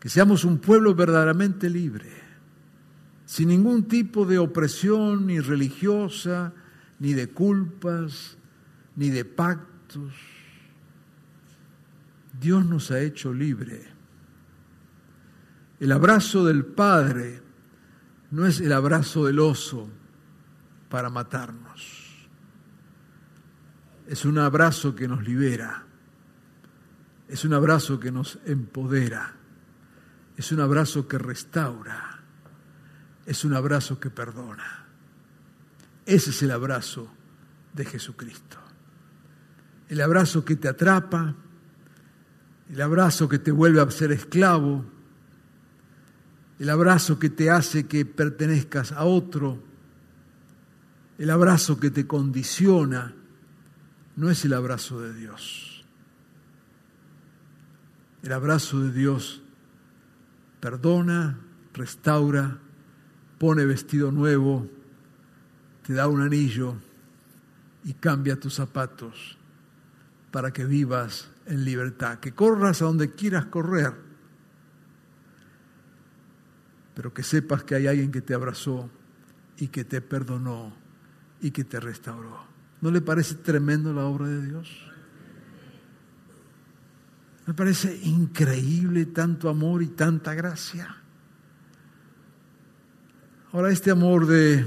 Que 0.00 0.08
seamos 0.08 0.44
un 0.44 0.58
pueblo 0.58 0.96
verdaderamente 0.96 1.70
libre 1.70 2.21
sin 3.32 3.48
ningún 3.48 3.88
tipo 3.88 4.26
de 4.26 4.36
opresión 4.36 5.26
ni 5.26 5.40
religiosa, 5.40 6.52
ni 6.98 7.14
de 7.14 7.30
culpas, 7.30 8.36
ni 8.94 9.08
de 9.08 9.24
pactos. 9.24 10.12
Dios 12.38 12.66
nos 12.66 12.90
ha 12.90 13.00
hecho 13.00 13.32
libre. 13.32 13.86
El 15.80 15.92
abrazo 15.92 16.44
del 16.44 16.66
Padre 16.66 17.40
no 18.32 18.44
es 18.44 18.60
el 18.60 18.70
abrazo 18.70 19.24
del 19.24 19.38
oso 19.38 19.88
para 20.90 21.08
matarnos. 21.08 22.28
Es 24.08 24.26
un 24.26 24.36
abrazo 24.36 24.94
que 24.94 25.08
nos 25.08 25.26
libera. 25.26 25.86
Es 27.28 27.46
un 27.46 27.54
abrazo 27.54 27.98
que 27.98 28.12
nos 28.12 28.38
empodera. 28.44 29.36
Es 30.36 30.52
un 30.52 30.60
abrazo 30.60 31.08
que 31.08 31.16
restaura 31.16 32.11
es 33.26 33.44
un 33.44 33.54
abrazo 33.54 34.00
que 34.00 34.10
perdona. 34.10 34.86
Ese 36.06 36.30
es 36.30 36.42
el 36.42 36.50
abrazo 36.50 37.08
de 37.72 37.84
Jesucristo. 37.84 38.58
El 39.88 40.00
abrazo 40.00 40.44
que 40.44 40.56
te 40.56 40.68
atrapa, 40.68 41.34
el 42.70 42.80
abrazo 42.80 43.28
que 43.28 43.38
te 43.38 43.52
vuelve 43.52 43.80
a 43.80 43.90
ser 43.90 44.12
esclavo, 44.12 44.84
el 46.58 46.70
abrazo 46.70 47.18
que 47.18 47.30
te 47.30 47.50
hace 47.50 47.86
que 47.86 48.04
pertenezcas 48.04 48.92
a 48.92 49.04
otro, 49.04 49.62
el 51.18 51.30
abrazo 51.30 51.78
que 51.78 51.90
te 51.90 52.06
condiciona, 52.06 53.14
no 54.16 54.30
es 54.30 54.44
el 54.44 54.54
abrazo 54.54 55.00
de 55.00 55.14
Dios. 55.14 55.84
El 58.22 58.32
abrazo 58.32 58.80
de 58.80 58.92
Dios 58.92 59.42
perdona, 60.60 61.40
restaura, 61.74 62.58
pone 63.42 63.66
vestido 63.66 64.12
nuevo, 64.12 64.68
te 65.84 65.94
da 65.94 66.06
un 66.06 66.20
anillo 66.20 66.76
y 67.82 67.92
cambia 67.94 68.38
tus 68.38 68.54
zapatos 68.54 69.36
para 70.30 70.52
que 70.52 70.64
vivas 70.64 71.28
en 71.46 71.64
libertad, 71.64 72.20
que 72.20 72.30
corras 72.30 72.80
a 72.80 72.84
donde 72.84 73.16
quieras 73.16 73.46
correr, 73.46 73.94
pero 76.94 77.12
que 77.12 77.24
sepas 77.24 77.64
que 77.64 77.74
hay 77.74 77.88
alguien 77.88 78.12
que 78.12 78.20
te 78.20 78.32
abrazó 78.32 78.88
y 79.58 79.66
que 79.66 79.82
te 79.82 80.00
perdonó 80.00 80.72
y 81.40 81.50
que 81.50 81.64
te 81.64 81.80
restauró. 81.80 82.44
¿No 82.80 82.92
le 82.92 83.00
parece 83.00 83.34
tremendo 83.34 83.92
la 83.92 84.04
obra 84.04 84.28
de 84.28 84.46
Dios? 84.46 84.70
Me 87.48 87.54
parece 87.54 87.98
increíble 88.04 89.06
tanto 89.06 89.48
amor 89.48 89.82
y 89.82 89.88
tanta 89.88 90.32
gracia. 90.32 91.01
Ahora, 93.52 93.70
este 93.70 93.90
amor 93.90 94.26
de, 94.26 94.64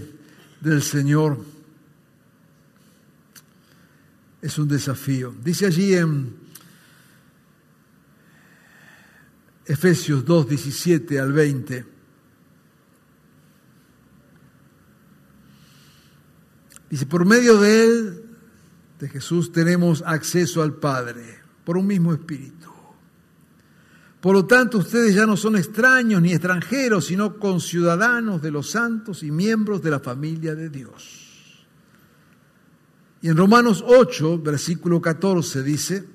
del 0.61 0.83
Señor 0.83 1.43
es 4.43 4.59
un 4.59 4.67
desafío. 4.67 5.33
Dice 5.43 5.65
allí 5.65 5.95
en 5.95 6.35
Efesios 9.65 10.23
2, 10.23 10.49
17 10.49 11.19
al 11.19 11.33
20. 11.33 11.85
Dice, 16.91 17.05
por 17.07 17.25
medio 17.25 17.57
de 17.57 17.83
Él, 17.83 18.23
de 18.99 19.09
Jesús, 19.09 19.51
tenemos 19.51 20.03
acceso 20.05 20.61
al 20.61 20.75
Padre, 20.75 21.39
por 21.63 21.75
un 21.75 21.87
mismo 21.87 22.13
espíritu. 22.13 22.74
Por 24.25 24.33
lo 24.33 24.45
tanto, 24.47 24.79
ustedes 24.79 25.13
ya 25.13 25.27
no 25.27 25.37
son 25.37 25.55
extraños 25.55 26.19
ni 26.19 26.31
extranjeros, 26.31 27.05
sino 27.05 27.37
conciudadanos 27.37 28.41
de 28.41 28.49
los 28.49 28.71
santos 28.71 29.21
y 29.21 29.29
miembros 29.29 29.83
de 29.83 29.91
la 29.91 29.99
familia 29.99 30.55
de 30.55 30.67
Dios. 30.69 31.67
Y 33.21 33.27
en 33.27 33.37
Romanos 33.37 33.85
8, 33.85 34.39
versículo 34.39 34.99
14 34.99 35.61
dice, 35.61 36.05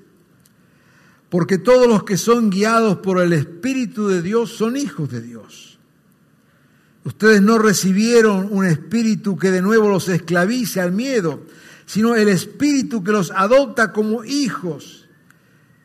porque 1.29 1.57
todos 1.57 1.87
los 1.87 2.03
que 2.03 2.17
son 2.17 2.49
guiados 2.49 2.97
por 2.97 3.21
el 3.21 3.31
Espíritu 3.31 4.09
de 4.09 4.21
Dios 4.21 4.49
son 4.51 4.75
hijos 4.75 5.09
de 5.09 5.21
Dios. 5.21 5.79
Ustedes 7.05 7.41
no 7.41 7.59
recibieron 7.59 8.49
un 8.51 8.65
espíritu 8.65 9.37
que 9.37 9.51
de 9.51 9.61
nuevo 9.61 9.87
los 9.87 10.09
esclavice 10.09 10.81
al 10.81 10.91
miedo, 10.91 11.45
sino 11.85 12.13
el 12.17 12.27
espíritu 12.27 13.05
que 13.05 13.13
los 13.13 13.31
adopta 13.31 13.93
como 13.93 14.25
hijos 14.25 15.07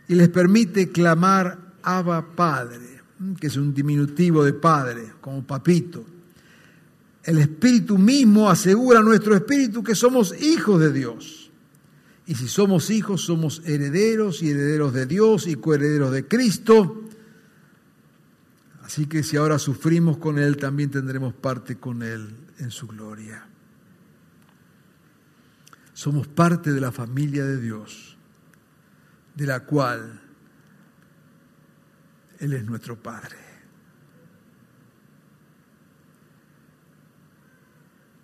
y 0.08 0.16
les 0.16 0.28
permite 0.28 0.90
clamar 0.90 1.65
Abba 1.86 2.34
Padre, 2.34 3.00
que 3.40 3.46
es 3.46 3.56
un 3.56 3.72
diminutivo 3.72 4.44
de 4.44 4.52
Padre, 4.52 5.12
como 5.20 5.46
papito. 5.46 6.04
El 7.22 7.38
espíritu 7.38 7.96
mismo 7.96 8.50
asegura 8.50 8.98
a 8.98 9.02
nuestro 9.02 9.36
espíritu 9.36 9.84
que 9.84 9.94
somos 9.94 10.34
hijos 10.42 10.80
de 10.80 10.92
Dios. 10.92 11.50
Y 12.26 12.34
si 12.34 12.48
somos 12.48 12.90
hijos, 12.90 13.22
somos 13.22 13.62
herederos 13.64 14.42
y 14.42 14.50
herederos 14.50 14.92
de 14.92 15.06
Dios 15.06 15.46
y 15.46 15.54
coherederos 15.54 16.10
de 16.10 16.26
Cristo. 16.26 17.04
Así 18.82 19.06
que 19.06 19.22
si 19.22 19.36
ahora 19.36 19.60
sufrimos 19.60 20.16
con 20.16 20.40
Él, 20.40 20.56
también 20.56 20.90
tendremos 20.90 21.34
parte 21.34 21.76
con 21.76 22.02
Él 22.02 22.34
en 22.58 22.72
su 22.72 22.88
gloria. 22.88 23.46
Somos 25.94 26.26
parte 26.26 26.72
de 26.72 26.80
la 26.80 26.90
familia 26.90 27.44
de 27.44 27.60
Dios, 27.60 28.16
de 29.36 29.46
la 29.46 29.60
cual 29.60 30.25
Él 32.38 32.52
es 32.52 32.64
nuestro 32.64 32.96
Padre. 33.00 33.36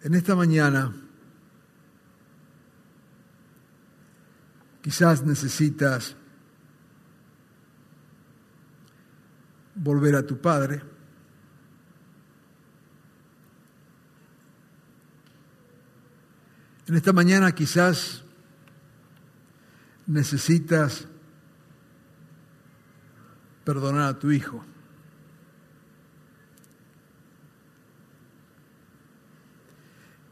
En 0.02 0.14
esta 0.14 0.34
mañana 0.34 0.92
Quizás 4.82 5.24
necesitas 5.24 6.16
volver 9.76 10.16
a 10.16 10.26
tu 10.26 10.40
padre. 10.40 10.82
En 16.88 16.96
esta 16.96 17.12
mañana 17.12 17.52
quizás 17.52 18.24
necesitas 20.08 21.06
perdonar 23.64 24.08
a 24.08 24.18
tu 24.18 24.30
hijo. 24.30 24.64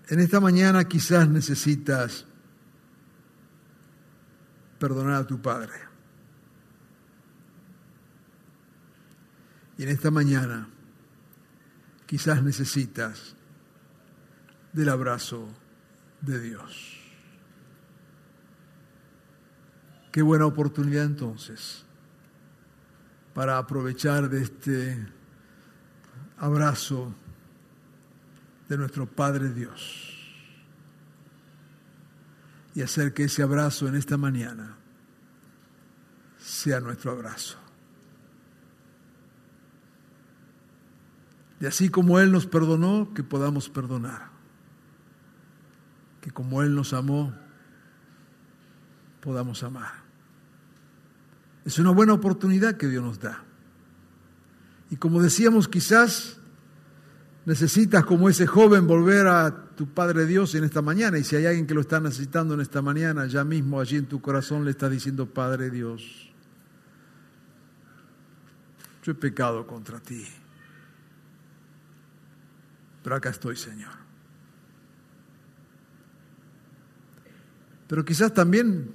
En 0.08 0.18
esta 0.18 0.40
mañana 0.40 0.84
quizás 0.84 1.28
necesitas 1.28 2.26
perdonar 4.78 5.22
a 5.22 5.26
tu 5.26 5.40
Padre. 5.40 5.72
Y 9.78 9.84
en 9.84 9.90
esta 9.90 10.10
mañana 10.10 10.68
quizás 12.06 12.42
necesitas 12.42 13.36
del 14.72 14.88
abrazo 14.88 15.48
de 16.20 16.40
Dios. 16.40 16.96
Qué 20.10 20.22
buena 20.22 20.46
oportunidad 20.46 21.04
entonces 21.04 21.86
para 23.34 23.58
aprovechar 23.58 24.28
de 24.28 24.42
este 24.42 25.06
abrazo 26.38 27.14
de 28.68 28.76
nuestro 28.76 29.06
Padre 29.06 29.50
Dios 29.50 30.10
y 32.74 32.82
hacer 32.82 33.12
que 33.12 33.24
ese 33.24 33.42
abrazo 33.42 33.88
en 33.88 33.96
esta 33.96 34.16
mañana 34.16 34.76
sea 36.38 36.80
nuestro 36.80 37.10
abrazo. 37.12 37.58
Y 41.60 41.66
así 41.66 41.90
como 41.90 42.18
Él 42.18 42.32
nos 42.32 42.46
perdonó, 42.46 43.12
que 43.12 43.22
podamos 43.22 43.68
perdonar. 43.68 44.30
Que 46.22 46.30
como 46.30 46.62
Él 46.62 46.74
nos 46.74 46.94
amó, 46.94 47.34
podamos 49.20 49.62
amar. 49.62 49.99
Es 51.64 51.78
una 51.78 51.90
buena 51.90 52.14
oportunidad 52.14 52.76
que 52.76 52.88
Dios 52.88 53.04
nos 53.04 53.20
da. 53.20 53.44
Y 54.90 54.96
como 54.96 55.22
decíamos, 55.22 55.68
quizás 55.68 56.38
necesitas 57.44 58.04
como 58.04 58.28
ese 58.28 58.46
joven 58.46 58.86
volver 58.86 59.26
a 59.26 59.70
tu 59.76 59.88
Padre 59.88 60.26
Dios 60.26 60.54
en 60.54 60.64
esta 60.64 60.82
mañana. 60.82 61.18
Y 61.18 61.24
si 61.24 61.36
hay 61.36 61.46
alguien 61.46 61.66
que 61.66 61.74
lo 61.74 61.80
está 61.80 62.00
necesitando 62.00 62.54
en 62.54 62.60
esta 62.60 62.82
mañana, 62.82 63.26
ya 63.26 63.44
mismo 63.44 63.80
allí 63.80 63.96
en 63.96 64.06
tu 64.06 64.20
corazón 64.20 64.64
le 64.64 64.72
estás 64.72 64.90
diciendo, 64.90 65.26
Padre 65.26 65.70
Dios, 65.70 66.32
yo 69.02 69.12
he 69.12 69.14
pecado 69.14 69.66
contra 69.66 70.00
ti. 70.00 70.26
Pero 73.02 73.16
acá 73.16 73.30
estoy, 73.30 73.56
Señor. 73.56 73.92
Pero 77.86 78.04
quizás 78.04 78.32
también 78.32 78.92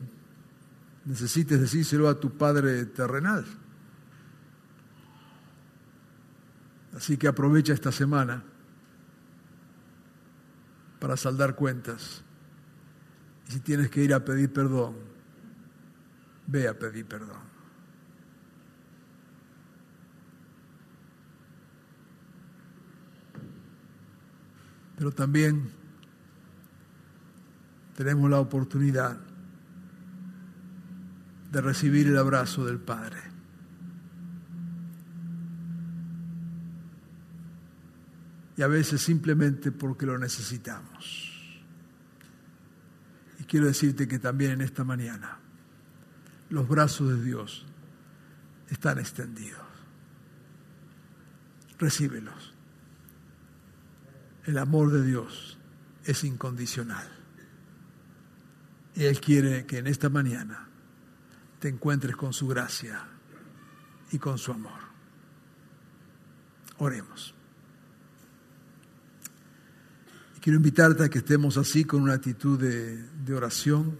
necesites 1.06 1.60
decírselo 1.62 2.10
a 2.10 2.20
tu 2.20 2.36
Padre 2.36 2.86
terrenal. 2.86 3.46
Así 6.96 7.18
que 7.18 7.28
aprovecha 7.28 7.74
esta 7.74 7.92
semana 7.92 8.44
para 11.00 11.18
saldar 11.18 11.56
cuentas. 11.56 12.24
Y 13.48 13.52
si 13.52 13.60
tienes 13.60 13.90
que 13.90 14.04
ir 14.04 14.14
a 14.14 14.26
pedir 14.26 14.52
perdón, 14.52 14.96
ve 16.48 16.68
a 16.68 16.74
pedir 16.74 17.06
perdón. 17.06 17.46
Pero 24.98 25.12
también 25.12 25.70
tenemos 27.96 28.30
la 28.30 28.40
oportunidad 28.40 29.18
de 31.56 31.62
recibir 31.62 32.08
el 32.08 32.18
abrazo 32.18 32.66
del 32.66 32.80
Padre. 32.80 33.18
y 38.58 38.62
a 38.62 38.68
veces 38.68 39.02
simplemente 39.02 39.72
porque 39.72 40.06
lo 40.06 40.18
necesitamos. 40.18 41.54
Y 43.38 43.44
quiero 43.44 43.66
decirte 43.68 44.08
que 44.08 44.18
también 44.18 44.52
en 44.52 44.62
esta 44.62 44.86
mañana 44.86 45.40
los 46.50 46.68
brazos 46.68 47.10
de 47.10 47.22
Dios 47.22 47.66
están 48.70 48.98
extendidos. 48.98 49.60
Recíbelos. 51.78 52.54
El 54.46 54.58
amor 54.58 54.90
de 54.92 55.04
Dios 55.04 55.58
es 56.06 56.24
incondicional. 56.24 57.10
Y 58.94 59.04
Él 59.04 59.20
quiere 59.20 59.66
que 59.66 59.80
en 59.80 59.88
esta 59.88 60.08
mañana 60.08 60.65
te 61.66 61.70
encuentres 61.70 62.16
con 62.16 62.32
su 62.32 62.48
gracia 62.48 63.08
y 64.12 64.20
con 64.20 64.38
su 64.38 64.52
amor. 64.52 64.80
Oremos. 66.78 67.34
Quiero 70.40 70.58
invitarte 70.58 71.06
a 71.06 71.10
que 71.10 71.18
estemos 71.18 71.58
así 71.58 71.84
con 71.84 72.04
una 72.04 72.14
actitud 72.14 72.60
de, 72.60 72.98
de 72.98 73.34
oración. 73.34 73.98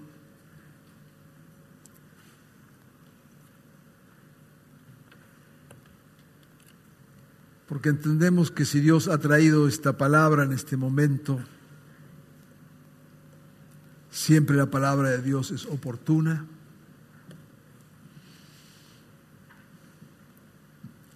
Porque 7.68 7.90
entendemos 7.90 8.52
que 8.52 8.66
si 8.66 8.80
Dios 8.80 9.08
ha 9.08 9.18
traído 9.18 9.68
esta 9.68 9.98
palabra 9.98 10.44
en 10.44 10.52
este 10.52 10.78
momento, 10.78 11.40
siempre 14.12 14.56
la 14.56 14.70
palabra 14.70 15.10
de 15.10 15.24
Dios 15.24 15.50
es 15.50 15.66
oportuna. 15.66 16.46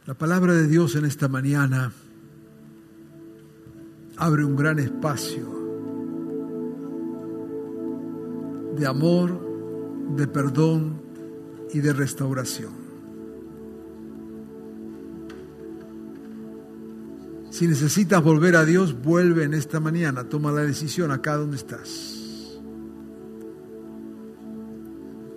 La 0.09 0.15
palabra 0.15 0.55
de 0.55 0.67
Dios 0.67 0.95
en 0.95 1.05
esta 1.05 1.27
mañana 1.27 1.91
abre 4.17 4.43
un 4.43 4.55
gran 4.55 4.79
espacio 4.79 5.47
de 8.75 8.87
amor, 8.87 9.39
de 10.15 10.27
perdón 10.27 10.99
y 11.71 11.79
de 11.81 11.93
restauración. 11.93 12.71
Si 17.51 17.67
necesitas 17.67 18.23
volver 18.23 18.55
a 18.55 18.65
Dios, 18.65 18.99
vuelve 18.99 19.43
en 19.43 19.53
esta 19.53 19.79
mañana, 19.79 20.23
toma 20.23 20.51
la 20.51 20.61
decisión 20.61 21.11
acá 21.11 21.35
donde 21.35 21.57
estás. 21.57 22.59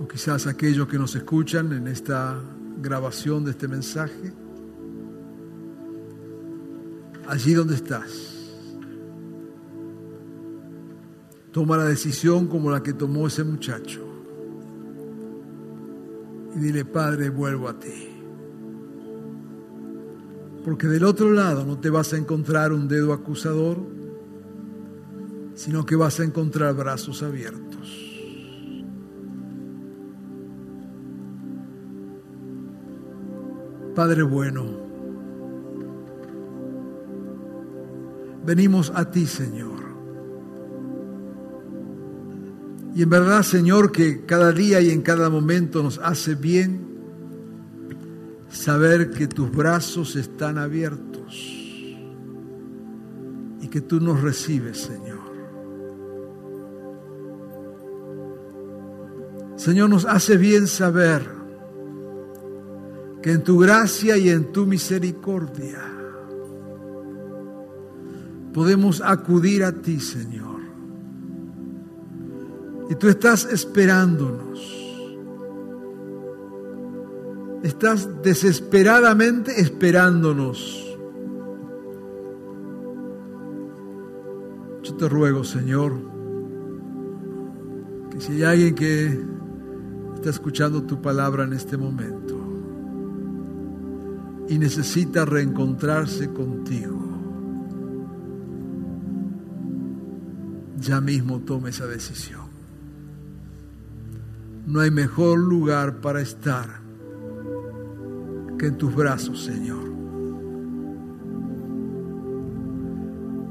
O 0.01 0.09
quizás 0.09 0.47
aquellos 0.47 0.89
que 0.89 0.99
nos 0.99 1.14
escuchan 1.14 1.75
en 1.75 1.89
esta 1.89 2.41
grabación 2.81 3.45
de 3.45 3.51
este 3.51 3.68
mensaje, 3.68 4.33
allí 7.33 7.55
donde 7.55 7.74
estás 7.74 8.33
Toma 11.53 11.76
la 11.76 11.85
decisión 11.85 12.47
como 12.47 12.70
la 12.70 12.83
que 12.83 12.95
tomó 12.95 13.26
ese 13.26 13.45
muchacho 13.45 14.01
y 16.55 16.59
dile, 16.59 16.85
Padre, 16.85 17.30
vuelvo 17.30 17.68
a 17.68 17.78
ti. 17.78 18.09
Porque 20.64 20.87
del 20.87 21.05
otro 21.05 21.30
lado 21.30 21.64
no 21.64 21.78
te 21.78 21.91
vas 21.91 22.12
a 22.12 22.18
encontrar 22.18 22.72
un 22.72 22.89
dedo 22.89 23.12
acusador, 23.12 23.78
sino 25.55 25.85
que 25.87 25.97
vas 25.97 26.20
a 26.20 26.24
encontrar 26.24 26.74
brazos 26.74 27.22
abiertos. 27.22 27.89
Padre 33.95 34.22
bueno, 34.22 34.91
venimos 38.45 38.93
a 38.95 39.11
ti, 39.11 39.26
Señor. 39.26 39.82
Y 42.95 43.03
en 43.03 43.11
verdad, 43.11 43.43
Señor, 43.43 43.90
que 43.90 44.26
cada 44.26 44.53
día 44.53 44.80
y 44.80 44.90
en 44.90 45.03
cada 45.03 45.30
momento 45.30 45.82
nos 45.82 45.99
hace 45.99 46.34
bien 46.34 46.93
saber 48.51 49.11
que 49.11 49.26
tus 49.28 49.51
brazos 49.51 50.14
están 50.14 50.59
abiertos 50.59 51.34
y 53.62 53.68
que 53.70 53.80
tú 53.80 53.99
nos 53.99 54.20
recibes, 54.20 54.78
Señor. 54.78 55.32
Señor, 59.57 59.88
nos 59.88 60.05
hace 60.05 60.36
bien 60.36 60.66
saber 60.66 61.22
que 63.22 63.30
en 63.30 63.45
tu 63.45 63.59
gracia 63.59 64.18
y 64.18 64.28
en 64.28 64.53
tu 64.53 64.66
misericordia 64.66 66.02
podemos 68.53 69.01
acudir 69.01 69.65
a 69.65 69.73
ti, 69.73 70.01
Señor. 70.01 70.61
Y 72.91 72.95
tú 72.95 73.09
estás 73.09 73.45
esperándonos. 73.47 74.83
Estás 77.63 78.09
desesperadamente 78.23 79.61
esperándonos. 79.61 80.79
Yo 84.83 84.95
te 84.97 85.09
ruego, 85.09 85.45
Señor, 85.45 85.93
que 88.11 88.21
si 88.21 88.33
hay 88.33 88.43
alguien 88.43 88.75
que 88.75 89.25
está 90.17 90.31
escuchando 90.31 90.83
tu 90.83 91.01
palabra 91.01 91.45
en 91.45 91.53
este 91.53 91.77
momento, 91.77 92.43
y 94.49 94.59
necesita 94.59 95.25
reencontrarse 95.25 96.33
contigo, 96.33 97.02
ya 100.83 101.01
mismo 101.01 101.41
tome 101.41 101.70
esa 101.70 101.87
decisión. 101.87 102.43
No 104.66 104.80
hay 104.80 104.91
mejor 104.91 105.39
lugar 105.39 106.01
para 106.01 106.20
estar 106.20 106.80
que 108.59 108.66
en 108.66 108.76
tus 108.76 108.95
brazos, 108.95 109.45
Señor. 109.45 109.91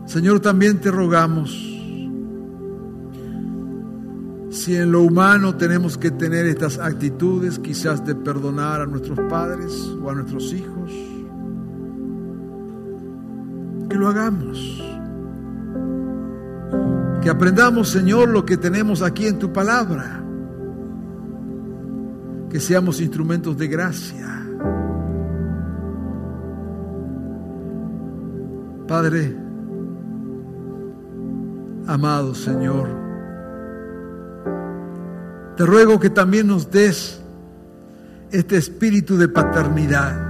Señor, 0.05 0.39
también 0.41 0.79
te 0.79 0.91
rogamos 0.91 1.51
si 4.49 4.75
en 4.75 4.91
lo 4.91 5.01
humano 5.03 5.55
tenemos 5.55 5.97
que 5.97 6.11
tener 6.11 6.45
estas 6.45 6.77
actitudes, 6.77 7.57
quizás 7.57 8.05
de 8.05 8.13
perdonar 8.15 8.81
a 8.81 8.85
nuestros 8.85 9.17
padres 9.29 9.73
o 10.03 10.09
a 10.09 10.15
nuestros 10.15 10.53
hijos, 10.53 10.91
que 13.89 13.95
lo 13.95 14.09
hagamos. 14.09 15.00
Que 17.21 17.29
aprendamos, 17.29 17.89
Señor, 17.89 18.29
lo 18.29 18.43
que 18.45 18.57
tenemos 18.57 19.03
aquí 19.03 19.27
en 19.27 19.37
tu 19.37 19.53
palabra. 19.53 20.23
Que 22.49 22.59
seamos 22.59 22.99
instrumentos 22.99 23.55
de 23.57 23.67
gracia. 23.67 24.27
Padre, 28.87 29.33
amado 31.87 32.35
Señor, 32.35 32.89
te 35.55 35.65
ruego 35.65 35.97
que 35.97 36.09
también 36.09 36.47
nos 36.47 36.69
des 36.69 37.21
este 38.31 38.57
espíritu 38.57 39.15
de 39.15 39.29
paternidad. 39.29 40.29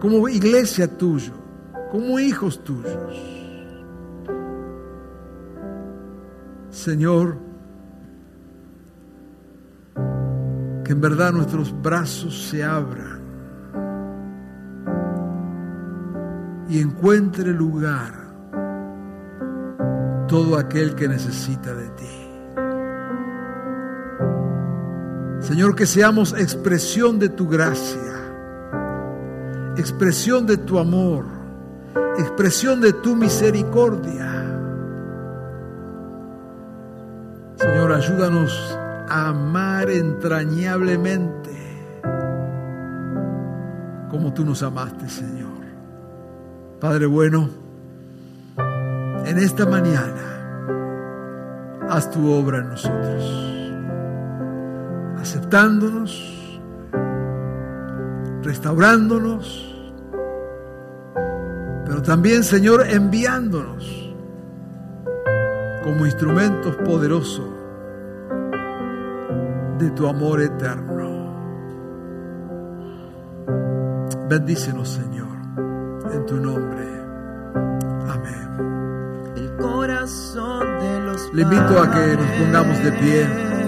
Como 0.00 0.28
iglesia 0.28 0.88
tuya, 0.88 1.32
como 1.92 2.18
hijos 2.18 2.64
tuyos. 2.64 3.41
Señor, 6.72 7.36
que 10.82 10.92
en 10.92 11.00
verdad 11.00 11.32
nuestros 11.32 11.70
brazos 11.82 12.48
se 12.48 12.64
abran 12.64 13.20
y 16.70 16.80
encuentre 16.80 17.52
lugar 17.52 18.14
todo 20.26 20.56
aquel 20.56 20.94
que 20.94 21.08
necesita 21.08 21.74
de 21.74 21.88
ti. 21.90 22.22
Señor, 25.40 25.74
que 25.74 25.84
seamos 25.84 26.32
expresión 26.32 27.18
de 27.18 27.28
tu 27.28 27.46
gracia, 27.46 28.14
expresión 29.76 30.46
de 30.46 30.56
tu 30.56 30.78
amor, 30.78 31.26
expresión 32.16 32.80
de 32.80 32.94
tu 32.94 33.14
misericordia. 33.14 34.31
Ayúdanos 37.92 38.78
a 39.08 39.28
amar 39.28 39.90
entrañablemente 39.90 41.50
como 44.10 44.32
tú 44.32 44.46
nos 44.46 44.62
amaste, 44.62 45.08
Señor. 45.10 45.60
Padre 46.80 47.04
bueno, 47.04 47.50
en 49.26 49.38
esta 49.38 49.66
mañana 49.66 50.22
haz 51.90 52.10
tu 52.10 52.32
obra 52.32 52.58
en 52.60 52.68
nosotros 52.70 53.72
aceptándonos, 55.20 56.60
restaurándonos, 58.42 59.68
pero 61.84 62.00
también, 62.02 62.42
Señor, 62.42 62.86
enviándonos 62.88 64.14
como 65.84 66.06
instrumentos 66.06 66.74
poderosos 66.76 67.61
de 69.82 69.90
tu 69.90 70.06
amor 70.06 70.40
eterno. 70.40 71.10
Bendícenos, 74.28 74.88
Señor, 74.88 75.36
en 76.12 76.24
tu 76.24 76.36
nombre. 76.36 76.86
Amén. 78.08 79.32
El 79.36 79.56
corazón 79.56 80.78
de 80.78 81.00
los 81.00 81.34
Le 81.34 81.42
invito 81.42 81.82
a 81.82 81.90
que 81.90 82.16
nos 82.16 82.26
pongamos 82.38 82.78
de 82.84 82.92
pie. 82.92 83.61